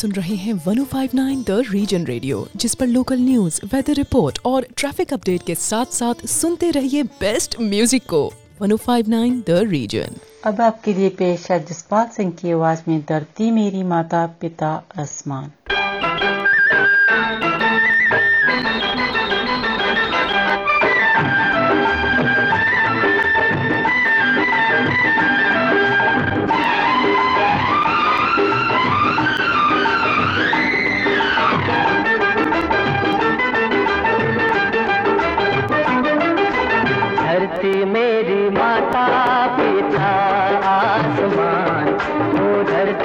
सुन 0.00 0.12
रहे 0.12 0.34
हैं 0.34 0.52
1059 0.64 1.42
द 1.46 1.62
रीजन 1.70 2.04
रेडियो 2.04 2.46
जिस 2.56 2.74
पर 2.74 2.86
लोकल 2.86 3.18
न्यूज़ 3.20 3.60
वेदर 3.72 3.94
रिपोर्ट 3.94 4.38
और 4.46 4.66
ट्रैफ़िक 4.76 5.12
अपडेट 5.12 5.42
के 5.46 5.54
साथ 5.54 5.92
साथ 5.92 6.26
सुनते 6.26 6.70
रहिए 6.70 7.02
बेस्ट 7.02 7.56
म्यूज़िक 7.60 8.02
को। 8.04 8.22
1059 8.62 9.42
द 9.48 9.58
रीजन 9.70 10.16
अब 10.44 10.60
आपके 10.60 10.94
लिए 10.94 11.08
पेश 11.18 11.50
है 11.50 11.58
जसपाल 11.64 12.06
सिंह 12.06 12.32
की 12.32 12.50
आवाज़ 12.50 12.82
में, 12.88 13.00
धरती 13.08 13.50
मेरी 13.50 13.82
माता 13.82 14.26
पिता 14.40 14.72
आसमान। 14.98 15.50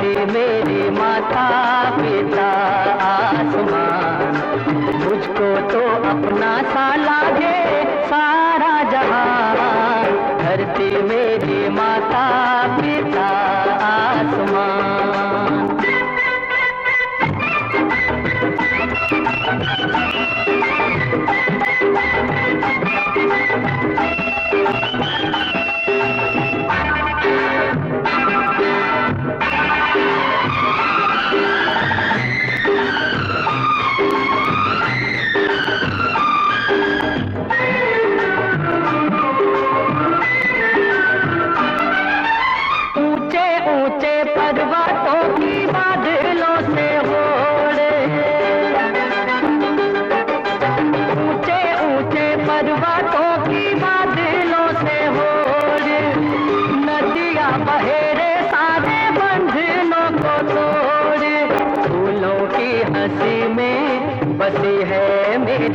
मेरी 0.06 0.90
माता 0.90 1.48
पिता 1.98 2.52
आसमान। 3.06 4.34
मुझको 4.94 5.50
तो 5.72 5.82
अपना 6.10 6.52
सा 6.74 6.96
लागे 6.96 7.58
सारा 8.06 8.84
जहान। 8.92 10.08
धरती 10.40 10.90
मेरी 11.02 11.55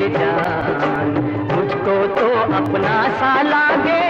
जान। 0.08 1.10
मुझको 1.52 2.06
तो 2.06 2.26
अपना 2.54 3.08
सा 3.08 3.42
लागे 3.42 4.02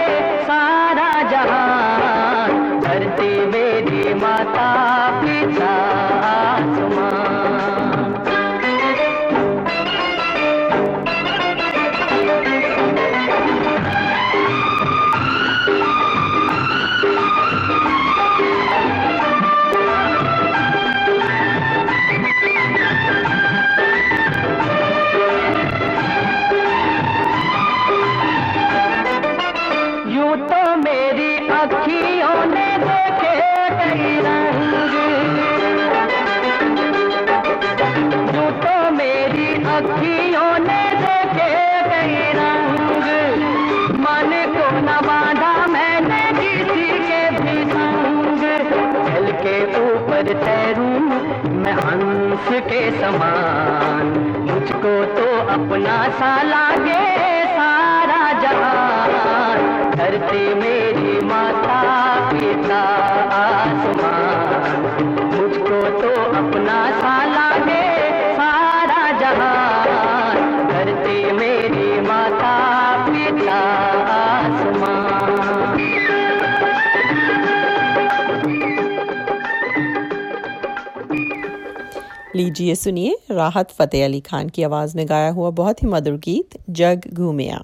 सारा 0.43 1.21
जहान। 1.29 2.79
धरती 2.79 3.45
मेरी 3.45 4.13
माता 4.13 4.69
पिता 5.21 5.90
तैरूं, 50.33 50.99
मैं 51.51 51.73
हंस 51.73 52.61
के 52.63 52.91
समान। 52.91 54.05
मुझको 54.51 55.05
तो 55.05 55.39
अपना 55.47 56.09
सा 56.09 56.41
लागे 56.41 57.45
सारा 57.45 58.41
जहान। 58.41 59.91
धरती 59.91 60.53
मेरी 60.53 61.25
माता 61.25 61.81
पिता 62.31 62.81
आसमान। 63.33 65.05
मुझको 65.35 66.01
तो 66.01 66.21
अपना 66.31 66.91
सा 66.91 67.25
लागे 67.25 68.01
सारा 68.33 69.11
जहान। 69.19 70.67
धरती 70.67 71.31
मेरी 71.31 72.01
माता 72.01 72.40
लीजिए, 82.41 82.75
सुनिए 82.75 83.17
राहत 83.31 83.71
फतेह 83.71 84.05
अली 84.05 84.19
खान 84.19 84.49
की 84.49 84.63
आवाज़ 84.63 84.97
में 84.97 85.09
गाया 85.09 85.29
हुआ 85.29 85.49
बहुत 85.49 85.83
ही 85.83 85.87
मधुर 85.87 86.13
गीत, 86.13 86.57
जग 86.69 87.01
घूमिया। 87.13 87.63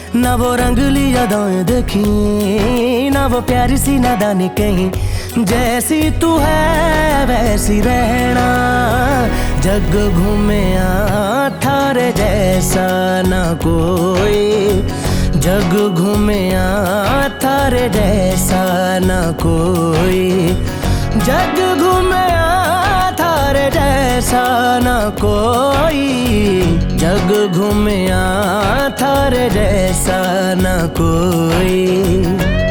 ना 0.15 0.33
वो 0.35 0.53
रंगली 0.55 1.13
यादाएँ 1.15 1.63
देखी 1.65 3.09
ना 3.09 3.25
वो 3.27 3.39
प्यारी 3.47 3.77
सी 3.77 3.97
नादानी 3.99 4.47
कहीं, 4.59 4.89
जैसी 5.45 5.99
तू 6.19 6.35
है, 6.37 7.25
वैसी 7.25 7.79
रहना, 7.81 8.47
जग 9.63 9.95
घूमे 10.11 10.63
थारे 11.63 12.11
जैसा 12.11 12.87
ना 13.27 13.43
कोई, 13.63 14.43
जग 15.39 15.73
घूमे 15.95 16.41
थारे 17.43 17.87
जैसा 17.89 18.63
ना 19.07 19.21
कोई, 19.39 20.27
जग 21.23 21.57
घूमे 21.79 22.27
थारे 23.51 23.69
जैसा 23.69 24.43
ना 24.79 24.97
कोई 25.19 26.03
जग 27.01 27.31
घूमया 27.51 28.23
थारे 29.01 29.49
जैसा 29.49 30.19
न 30.55 30.87
कोई। 30.95 32.70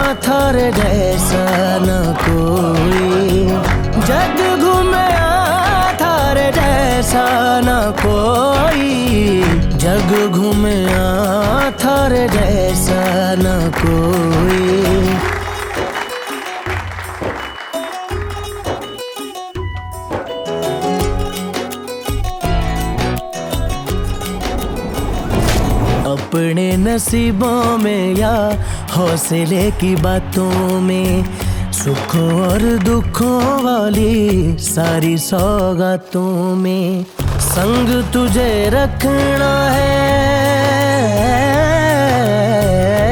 नसीबों 26.91 27.77
में 27.77 28.15
या 28.15 28.35
हौसले 28.91 29.71
की 29.71 29.95
बातों 29.95 30.79
में, 30.81 31.23
सुखों 31.73 32.31
और 32.41 32.61
दुखों 32.77 33.39
वाली 33.63 34.57
सारी 34.59 35.17
सौगातों 35.17 36.55
में। 36.55 37.05
संग 37.39 37.87
तुझे 38.13 38.69
रखना 38.69 39.53
है, 39.69 39.91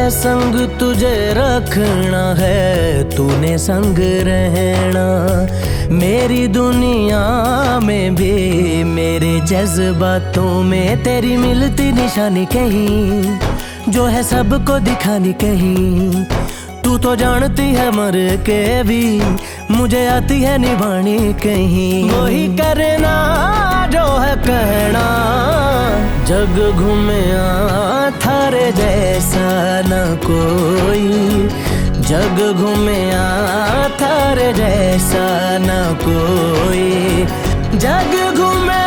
संग 0.09 0.55
तुझे 0.79 1.15
रखना 1.33 2.23
है, 2.33 3.03
तूने 3.15 3.57
संग 3.57 3.97
रहना। 4.27 5.07
मेरी 5.91 6.47
दुनिया 6.47 7.23
में 7.79 8.15
भी, 8.15 8.83
मेरे 8.83 9.39
जज्बातों 9.41 10.63
में 10.63 11.03
तेरी 11.03 11.37
मिलती 11.37 11.91
निशानी 11.91 12.45
कहीं। 12.45 13.48
जो 13.91 14.05
है 14.05 14.23
सबको 14.23 14.79
दिखानी 14.79 15.33
कहीं। 15.33 16.25
तू 16.83 16.97
तो 16.97 17.15
जानती 17.15 17.61
है 17.61 17.89
मर 17.91 18.15
के 18.41 18.83
भी, 18.83 19.21
मुझे 19.71 20.07
आती 20.07 20.41
है 20.41 20.57
निभानी 20.57 21.33
कहीं। 21.33 22.11
वही 22.11 22.47
करना 22.47 23.13
जो 23.93 24.05
है 24.17 24.35
कहना, 24.35 25.05
जग 26.25 26.57
घूमे 26.77 27.21
थारे 28.19 28.71
जैसा 28.71 29.47
न 29.85 30.19
कोई। 30.25 31.09
जग 32.03 32.53
घूमे 32.57 33.01
थारे 34.01 34.53
जैसा 34.53 35.27
न 35.57 35.97
कोई। 36.01 37.25
जग 37.79 38.37
घूमे 38.37 38.83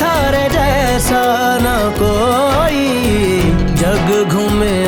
थारे 0.00 0.48
जैसा 0.48 1.22
न 1.60 1.92
कोई। 1.98 3.55
जग 3.86 4.28
घूमे 4.28 4.86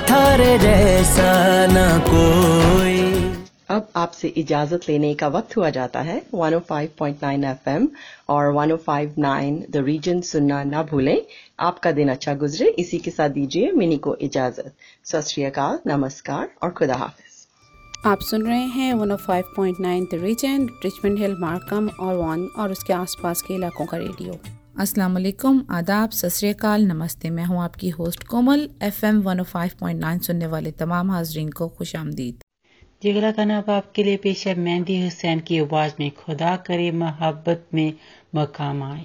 थारे 0.00 0.58
जैसा 0.58 1.32
न 1.66 2.00
कोई। 2.00 2.96
अब 3.70 3.88
आपसे 3.96 4.28
इजाज़त 4.28 4.88
लेने 4.88 5.14
का 5.14 5.28
वक्त 5.28 5.56
हुआ 5.56 5.70
जाता 5.70 6.00
है। 6.00 6.22
105.9 6.34 7.44
एफएम 7.44 7.88
और 8.28 8.52
105.9 8.54 9.62
द 9.70 9.76
रीजन 9.76 10.20
सुनना 10.20 10.64
ना 10.64 10.82
भूलें। 10.82 11.22
आपका 11.60 11.92
दिन 11.92 12.08
अच्छा 12.08 12.34
गुजरे। 12.34 12.68
इसी 12.68 12.98
के 12.98 13.10
साथ 13.10 13.28
दीजिए 13.28 13.72
मिनी 13.72 13.96
को 13.96 14.16
इजाज़त। 14.16 14.74
सत 15.04 15.20
श्री 15.20 15.44
अकाल। 15.44 15.78
नमस्कार 15.86 16.48
और 16.62 16.70
खुदा 16.70 16.94
हाफिज। 16.94 18.06
आप 18.06 18.18
सुन 18.20 18.46
रहे 18.46 18.66
हैं 18.76 18.94
105.9 18.94 20.04
the 20.04 20.22
region 20.24 20.68
Richmond 20.84 21.18
Hill 21.18 21.36
Markham 21.40 21.90
और 22.00 22.14
वन 22.14 22.48
और 22.58 22.72
उसके 22.72 22.92
आसपास 22.92 23.42
के 23.42 23.54
इलाकों 23.54 23.86
का 23.86 23.96
रेडियो। 23.96 24.57
अस्सलाम 24.78 25.14
वालेकुम 25.14 25.62
आदाब, 25.70 26.10
सत 26.10 26.64
नमस्ते, 26.64 27.30
मैं 27.30 27.44
हूँ 27.44 27.62
आपकी 27.62 27.88
होस्ट 27.88 28.22
कोमल, 28.24 28.60
एफएम 28.82 29.22
105.9 29.22 30.18
सुनने 30.18 30.46
वाले 30.46 30.70
तमाम 30.70 31.10
हाजरीन 31.10 31.48
को 31.50 31.68
खुश 31.68 31.94
आमदीद। 31.96 32.44
जिगरा 33.02 33.30
का 33.30 33.44
नाम 33.44 33.72
आपके 33.72 34.04
लिए 34.04 34.16
पेश 34.16 34.46
है 34.46 34.54
मेहंदी 34.58 35.02
हुसैन 35.02 35.40
की 35.40 35.58
आवाज़ 35.58 35.92
में, 36.00 36.10
खुदा 36.10 36.56
करे 36.56 36.90
मोहब्बत 36.92 37.66
में 37.74 37.92
मकाम 38.34 38.82
आए। 38.82 39.04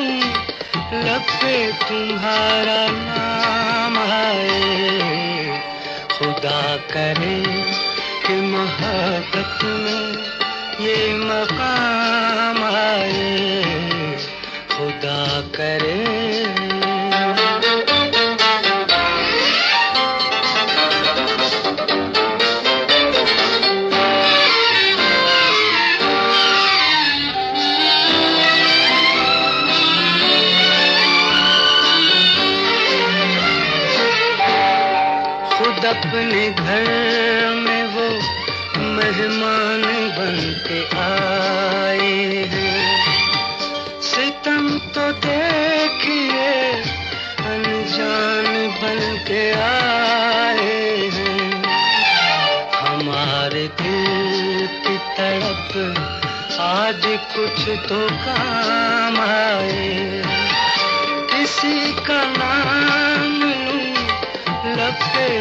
पे 1.29 1.55
तुम्हारा 1.87 2.81
नाम 2.97 3.97
आए 3.97 5.59
खुदा 6.13 6.61
करे 6.93 7.35
कि 8.25 8.35
मोहब्बत 8.51 9.63
में 9.83 10.85
ये 10.85 10.97
मकाम 11.23 12.63
आए 12.63 14.15
खुदा 14.73 15.19
करे 15.57 15.99
अपने 36.01 36.45
घर 36.49 36.85
में 37.63 37.83
वो 37.93 38.05
मेहमान 38.93 39.83
बन 40.15 40.37
के 40.67 40.79
आए 41.01 42.15
सितम 44.07 44.69
तो 44.95 45.05
देखिए, 45.25 46.47
अनजान 47.51 48.49
बन 48.81 48.99
के 49.27 49.43
आए 49.67 50.79
हमारे 52.79 53.67
दिल 53.81 54.67
की 54.85 54.97
तड़प 55.19 56.59
आज 56.69 57.05
कुछ 57.35 57.67
तो 57.89 58.01
काम 58.25 59.19
आए 59.27 59.89
किसी 61.33 61.77
का 62.07 62.21
नाम 62.37 63.30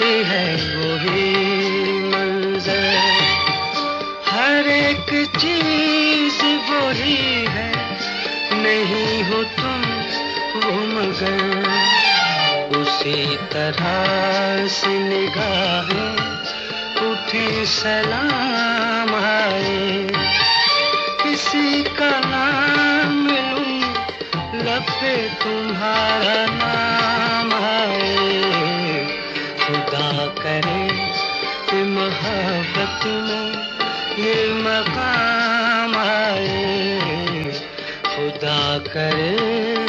गीत 0.00 0.26
है 0.26 0.54
वही 0.54 1.34
मंजर। 2.02 3.00
हर 4.26 4.68
एक 4.68 5.26
चीज़ 5.36 6.44
वही 6.44 7.44
है। 7.48 7.72
नहीं 8.52 9.24
हो 9.24 9.42
तुम 9.42 9.80
वो 10.60 10.78
मगर। 10.80 11.60
उसी 12.78 13.36
तरह 13.36 14.66
से 14.66 14.88
निगाहें 14.88 16.16
उठी 17.10 17.66
सलाम 17.66 19.14
आए। 19.14 20.08
किसी 21.22 21.82
का 21.82 22.20
नाम 22.24 23.26
लूँ 23.26 23.94
लब 24.60 24.86
तुम्हारा 25.42 26.46
नाम 26.48 27.52
आए। 27.52 28.49
मोहब्बत 31.90 33.04
में 33.26 33.48
ये 34.18 34.36
मकाम 34.62 35.94
आए 35.96 37.52
खुदा 38.06 38.62
करे। 38.88 39.79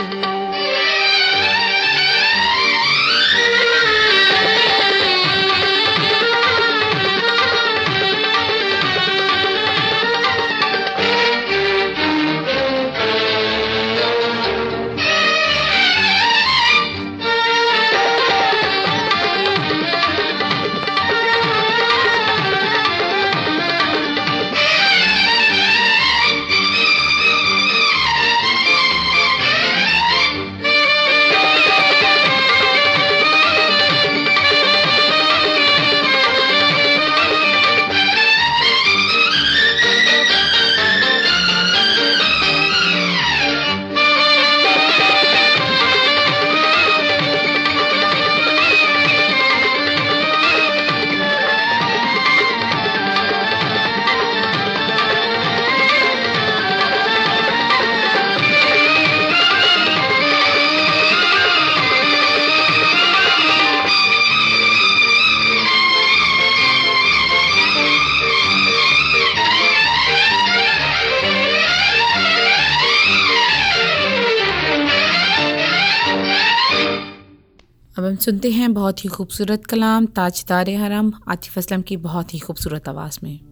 सुनते 78.22 78.51
हैं 78.51 78.74
बहुत 78.74 79.03
ही 79.03 79.09
खूबसूरत 79.09 79.65
कलाम 79.65 80.05
ताजदार 80.05 80.69
हरम, 80.69 81.11
आतिफ 81.28 81.57
असलम 81.57 81.82
की 81.82 81.97
बहुत 81.97 82.34
ही 82.34 82.39
खूबसूरत 82.39 82.89
आवाज़ 82.89 83.19
में। 83.24 83.51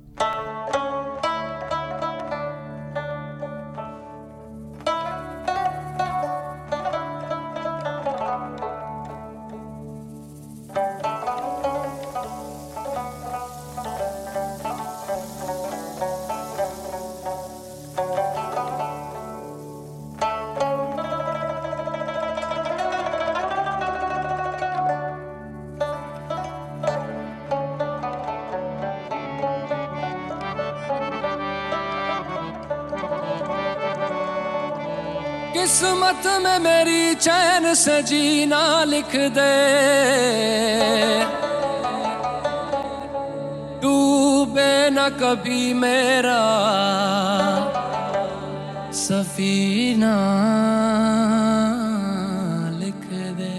से 37.80 38.02
जीना 38.04 38.62
लिख 38.84 39.12
दे। 39.36 39.56
डूबे 43.82 44.74
न 44.90 45.08
कभी 45.22 45.62
मेरा 45.74 46.42
सफीना 49.00 50.16
लिख 52.80 53.06
दे। 53.40 53.56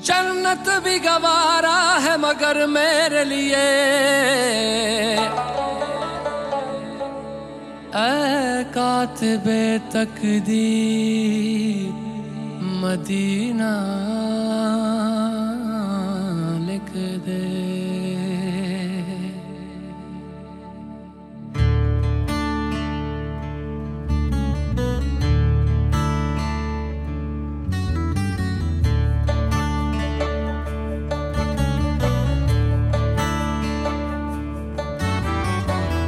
जन्नत 0.00 0.68
भी 0.84 0.98
गवारा 0.98 1.78
है 2.04 2.16
मगर 2.18 2.66
मेरे 2.68 3.24
लिए। 3.24 3.66
ऐ 7.94 8.51
कातबे 8.74 9.64
तकदीर 9.92 11.90
मदीना 12.82 13.74
लिख 16.68 16.90
दे। 17.26 17.40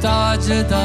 ताजदारे 0.05 0.84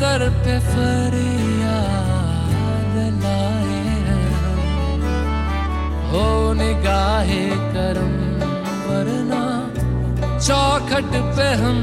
दर 0.00 0.22
पे 0.44 0.58
फरियाद 0.60 1.24
लाए 3.22 3.80
हो 6.10 6.52
निगाहे 6.52 7.42
करम, 7.74 8.14
वरना 8.86 9.42
चौखट 10.38 11.10
पे 11.36 11.48
हम। 11.62 11.80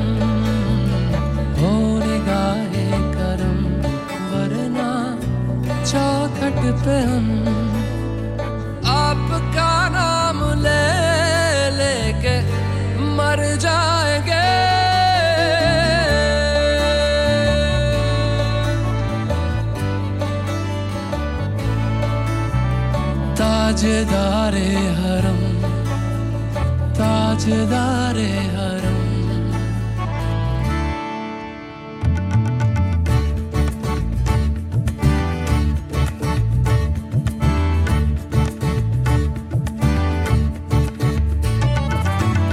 हो 1.59 1.73
निगाहे 1.99 2.88
करम, 3.15 3.59
वरना 4.32 4.89
चौखट 5.84 6.61
पे 6.86 6.97
हम। 7.01 7.64
ताजदारे 23.86 24.69
हरम 24.99 25.41
ताजदारे 26.97 28.29
हरम। 28.53 28.95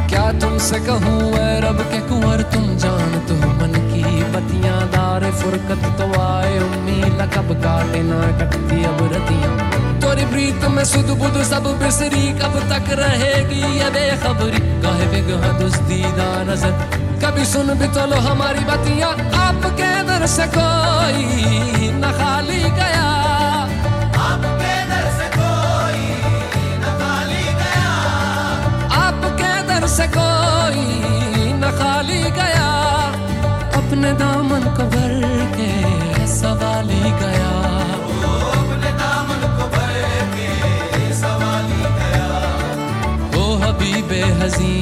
क्या 0.08 0.26
तुमसे 0.32 0.80
कहूँ 0.80 1.16
रब 1.64 1.80
के 1.92 2.00
कुंवर, 2.08 2.42
तुम 2.52 2.66
जान 2.76 3.18
तो 3.28 3.34
मन 3.34 3.80
की 3.88 4.04
बतियाँ 4.34 4.80
दार 4.90 5.30
फुरकत 5.40 5.88
तो 5.98 6.12
आए 6.20 6.58
उम्मीद 6.60 7.28
कब 7.36 7.54
काटे 7.64 8.02
ना 8.02 8.20
कटती 8.38 8.84
अब 8.84 9.02
रतियाँ। 9.14 9.60
प्रीत 10.32 10.64
में 10.64 10.84
सुध 10.84 11.08
बुध 11.18 11.42
सब 11.42 11.66
बिसरी, 11.78 12.22
कब 12.32 12.54
तक 12.70 12.86
रहेगी 13.00 13.60
ये 13.78 13.88
बेखबरी? 13.90 14.60
काहे 14.82 15.06
बेगह 15.06 15.44
दुस्तीदा 15.58 16.28
नज़र। 16.42 16.72
कभी 17.22 17.44
सुन 17.44 17.74
भी 17.74 17.88
तो 17.88 18.06
लो 18.06 18.16
हमारी 18.16 18.64
बतिया, 18.64 19.08
आपके 19.42 19.90
दर 20.02 20.26
से 20.26 20.46
कोई 20.46 21.26
न 21.92 22.12
खाली 22.18 22.62
गया। 22.78 23.04
आपके 24.22 24.72
दर 24.88 25.06
से 25.18 25.28
कोई 25.36 26.06
न 26.78 26.96
खाली 27.00 27.44
गया। 27.60 27.90
आपके 29.02 29.52
दर 29.68 29.86
से 29.86 30.06
कोई 30.16 31.52
न 31.52 31.76
खाली 31.78 32.22
गया। 32.40 32.68
अपने 33.76 34.12
दामन 34.12 34.64
को 34.76 34.90
के 35.56 35.72
सवाली 36.26 37.04
गया। 37.20 37.51
हबीबे 43.82 44.18
हजी 44.40 44.74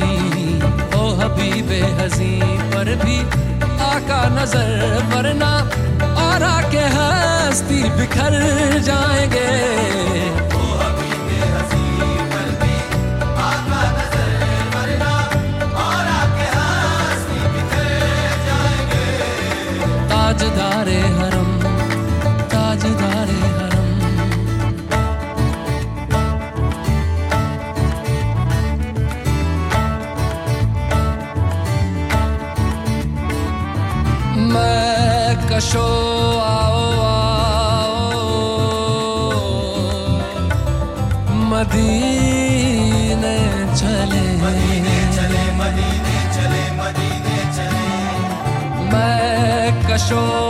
ओ 0.97 1.05
हबीबे 1.21 1.79
हजी 2.01 2.33
पर 2.73 2.89
भी 3.05 3.17
आका 3.87 4.21
नज़र 4.35 5.07
वरना 5.13 5.51
और 6.25 6.45
के 6.73 6.85
हस्ती 6.97 7.81
बिखर 7.97 8.37
जाएँगे। 8.89 9.49
मदीने 41.51 43.37
चले 43.75 44.23
मदीने 44.43 44.99
चले 45.17 45.45
मदीने 45.59 46.17
चले 46.35 46.65
मदीने 46.79 47.39
चले। 47.57 47.85
मैं 48.93 49.63
कशो 49.87 50.50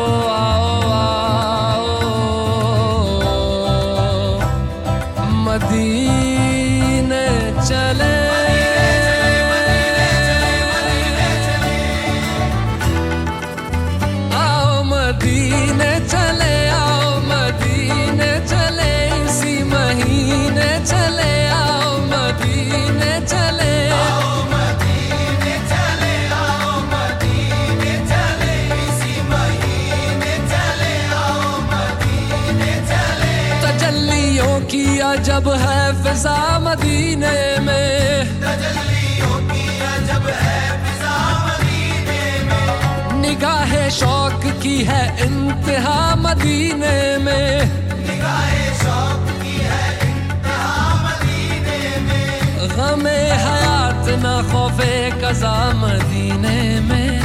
फिजा 36.10 36.58
मदीने 36.58 37.58
में। 37.58 38.24
निगाहे 43.20 43.90
शौक 43.90 44.42
की 44.62 44.76
है 44.84 45.02
इंतहा 45.26 46.14
मदीने 46.14 47.18
में। 47.18 47.62
निगाहे 48.08 48.66
गमे 52.76 53.20
हयात 53.44 54.06
न 54.24 54.48
खौफे 54.52 54.94
कजा 55.22 55.56
मदीने 55.74 56.80
में। 56.80 57.19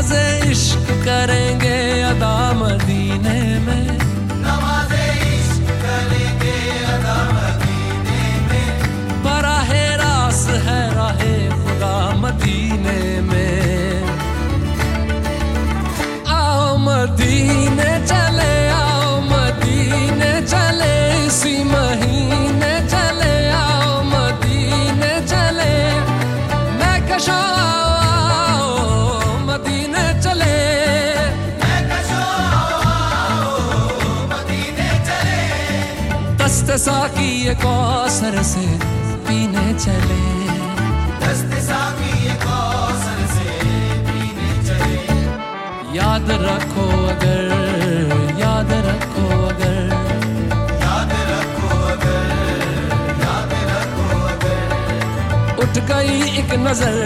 में 0.00 0.08
नमाजे 0.08 0.50
इश्क 0.50 0.90
करेंगे 0.90 2.02
अदा 2.02 2.52
मदीने 2.52 3.58
में। 3.58 3.98
नमाजे 4.40 5.04
इश्क 5.36 5.68
करेंगे 5.68 6.56
अदा 6.84 7.16
मदीने 7.32 8.22
में। 8.48 8.80
बराहे 9.24 9.96
रास 9.96 10.46
है 10.48 10.94
राहे 10.94 11.48
खुदा 11.48 12.10
मदीने 12.16 13.20
में। 13.20 14.02
आओ 16.26 16.76
मदीने 16.76 18.06
चले 18.06 18.68
आओ 18.68 19.20
मदीने 19.20 20.46
चले 20.46 21.26
इसी 21.26 21.64
महीने 21.64 22.88
चले 22.88 23.50
आओ 23.50 24.02
मदीने 24.02 25.26
चले। 25.26 26.00
मैं 26.78 27.08
कशो 27.08 27.60
साकी 36.78 37.28
ये 37.46 37.54
कौसर 37.54 38.42
से 38.42 38.66
पीने 39.26 39.72
चले। 39.74 40.18
ये 42.10 42.34
कौसर 42.42 43.20
से 43.32 43.50
पीने 44.06 44.50
चले। 44.68 44.96
याद 45.96 46.30
रखो 46.42 46.86
अगर 47.08 47.42
याद 48.40 48.72
रखो 48.86 49.26
अगर। 49.48 49.78
याद 50.84 51.12
रखो 51.30 51.70
अगर 51.86 52.28
याद 53.24 53.52
रखो 53.70 54.06
अगर। 54.26 55.62
उठ 55.62 55.74
गई 55.90 56.38
एक 56.38 56.54
नज़र 56.66 56.96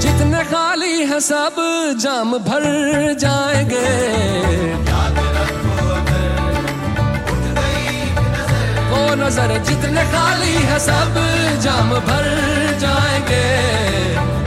जितने 0.00 0.44
खाली 0.44 0.96
है 1.04 1.20
सब 1.20 1.56
जाम 2.00 2.38
भर 2.38 2.64
जाएँगे। 3.20 3.84
नज़र 9.18 9.50
जितने 9.68 10.02
खाली 10.12 10.54
है 10.68 10.78
सब 10.78 11.14
जाम 11.64 11.90
भर 12.08 12.26
जाएँगे। 12.82 13.44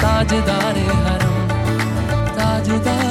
ताजदार 0.01 0.77
हरम 0.89 1.37
ताजदारे 2.37 3.08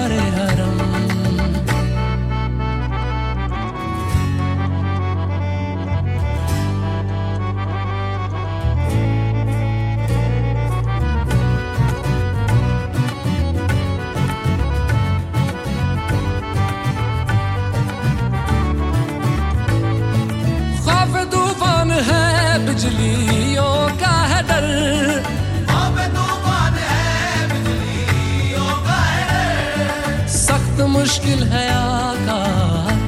मुश्किल 31.09 31.42
है 31.50 31.61
आका 31.74 32.34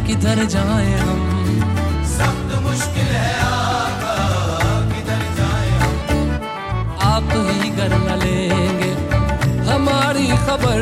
किधर 0.07 0.39
जाए 0.53 0.93
हम? 0.99 1.19
सख्त 2.13 2.53
मुश्किल 2.67 3.11
है 3.15 3.33
आका 3.47 4.15
किधर 4.93 5.25
जाए 5.39 5.75
आप 7.09 7.35
ही 7.49 7.69
कर 7.81 7.97
न 8.07 8.17
लेंगे 8.23 8.91
हमारी 9.71 10.27
खबर 10.47 10.81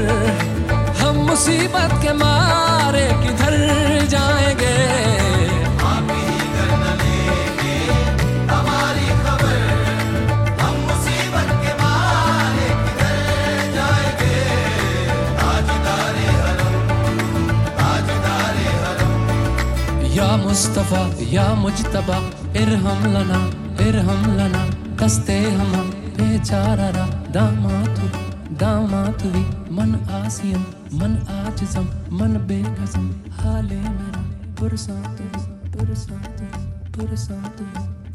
हम 1.00 1.16
मुसीबत 1.30 1.98
के 2.04 2.12
मारे 2.22 3.04
किधर 3.24 3.56
जाएँगे? 4.14 4.76
मुस्तफ़ा, 20.58 21.00
या 21.30 21.42
मुजतबा 21.54 22.16
इरहम 22.58 23.02
लना 23.12 23.38
इरहम 23.82 24.22
लना 24.38 24.62
कस्ते 24.98 25.36
हम 25.50 25.74
बेचारा 26.16 26.88
रा 26.96 27.04
दामातु 27.30 28.08
दामातुवी 28.58 29.42
मन 29.76 29.92
आसियम, 30.18 30.64
मन 30.98 31.14
आज़म 31.30 31.86
मन 32.18 32.34
बेगजम 32.48 33.06
हाले 33.38 33.78
मेरा, 33.78 34.22
पुरसातु 34.58 35.28
पुरसातु 35.70 36.50
पुरसातु 36.96 37.64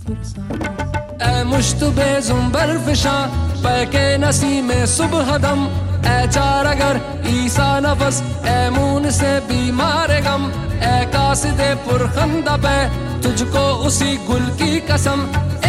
पुरसातु। 0.03 1.23
ए 1.23 1.43
मुश्तबे 1.47 2.09
जुम्बर 2.27 2.77
फिशा 2.85 3.15
पैके 3.63 4.05
नसी 4.19 4.61
में 4.67 4.85
सुबह 4.97 5.37
दम 5.47 5.65
ए 6.05 6.27
चार 6.27 6.65
अगर 6.65 6.99
ईसा 7.29 7.69
नफस 7.79 8.21
ए 8.47 8.69
मून 8.69 9.09
से 9.11 9.31
बीमार 9.47 10.11
गम 10.27 10.43
ए 10.83 10.95
कासिदे 11.13 11.73
पुरखंदा 11.85 12.55
पे, 12.65 12.77
तुझको 13.23 13.63
उसी 13.87 14.11
गुल 14.27 14.45
की 14.61 14.71
कसम। 14.89 15.19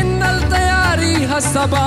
इन्नल 0.00 0.38
तैयारी 0.50 1.14
हसबा 1.24 1.84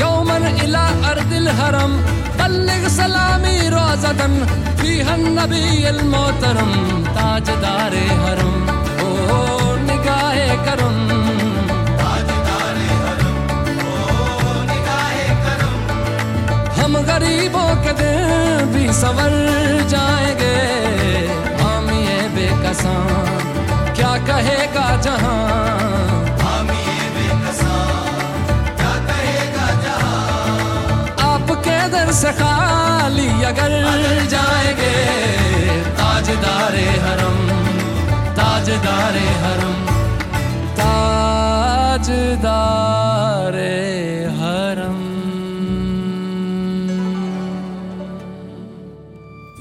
यौमन 0.00 0.46
इला 0.64 0.86
अर्दिल 1.10 1.48
हरम। 1.60 1.92
बल्लिग 2.38 2.88
सलामी 2.88 3.56
रोजदन 3.68 4.34
फीहन 4.80 5.22
नबी 5.38 5.84
अल 5.84 6.00
मोहतरम, 6.12 6.72
ताजदारे 7.16 8.06
हरम। 8.24 8.54
ओ, 9.02 9.08
निगाहे 9.88 10.48
करम 10.66 10.96
हम 16.78 16.96
गरीबों 16.96 17.47
के 17.84 17.92
दिन 18.00 18.72
भी 18.74 18.84
संवर 19.00 19.32
जाएँगे। 19.94 20.56
हम 21.62 21.84
ये 22.06 22.18
बेकसान 22.36 23.40
क्या 23.98 24.12
कहेगा 24.30 24.86
जहाँ? 25.06 25.40
हम 26.44 26.66
ये 26.88 26.98
बेकसान 27.16 28.46
क्या 28.80 28.94
कहेगा 29.10 29.66
जहाँ? 29.84 30.22
आपके 31.32 31.78
दर 31.96 32.08
से 32.22 32.30
खाली 32.42 33.28
अगर 33.52 33.72
जाएँगे 34.34 34.94
ताजदारे 36.00 36.86
हरम 37.06 37.38
ताजदारे 38.38 39.26
हरम 39.44 39.76
ताजदारे 42.38 43.76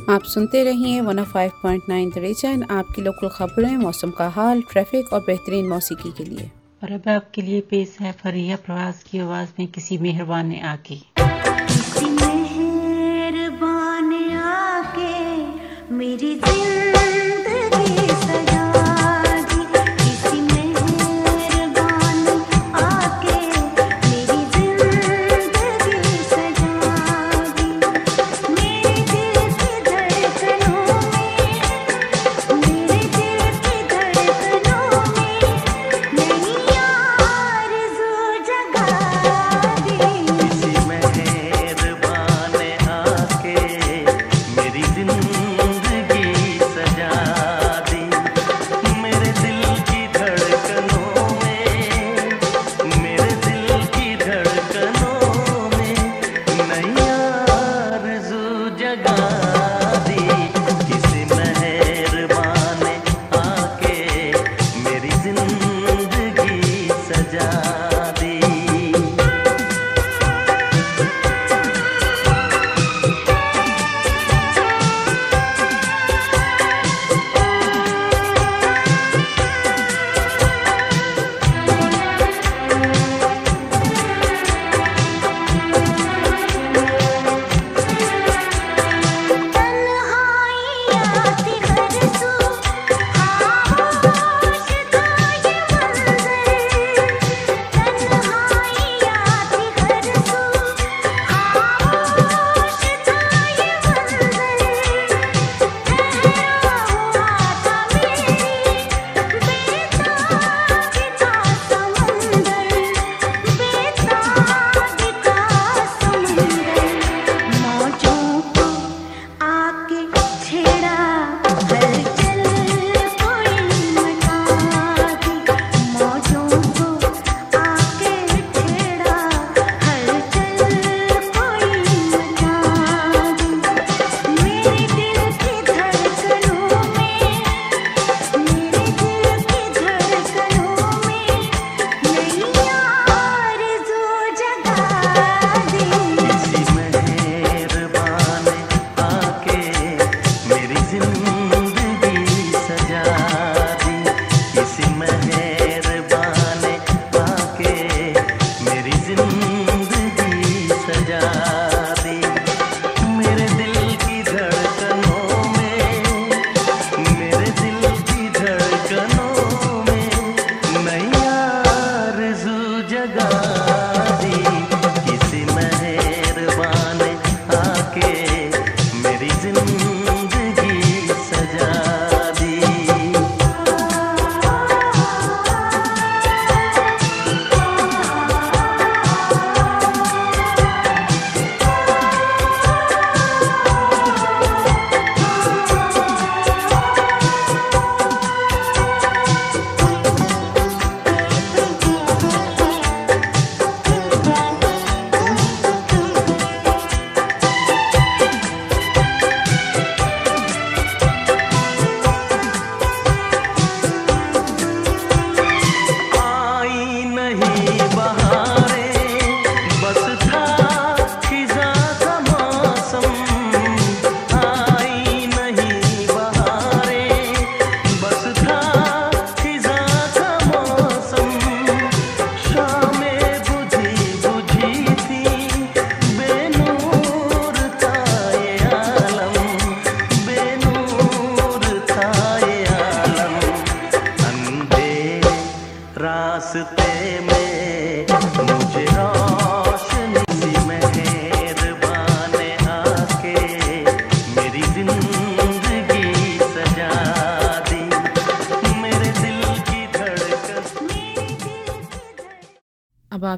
आप 0.10 0.24
सुनते 0.24 0.64
रहिए 0.64 1.00
105.9 1.02 1.96
द 2.14 2.18
रीजन 2.18 2.62
आपकी 2.72 3.02
लोकल 3.02 3.30
खबरें 3.30 3.76
मौसम 3.78 4.12
का 4.12 4.28
हाल 4.30 4.62
ट्रैफ़िक 4.72 5.12
और 5.14 5.20
बेहतरीन 5.22 5.68
मौसीकी 5.70 6.12
के 6.18 6.24
लिए। 6.24 6.46
और 6.84 6.92
अब 6.92 7.10
आपके 7.10 7.42
लिए 7.42 7.62
पेश 7.62 7.98
है 8.02 8.12
फरिया 8.22 8.56
प्रवास 8.66 9.04
की 9.04 9.20
आवाज़ 9.20 9.50
में 9.60 9.68
किसी 9.68 9.98
मेहरबान 9.98 10.48
ने 10.48 10.60
आके 10.70 10.96
मेहरबान 12.22 14.14
आके 14.46 15.94
मेरी 15.94 16.34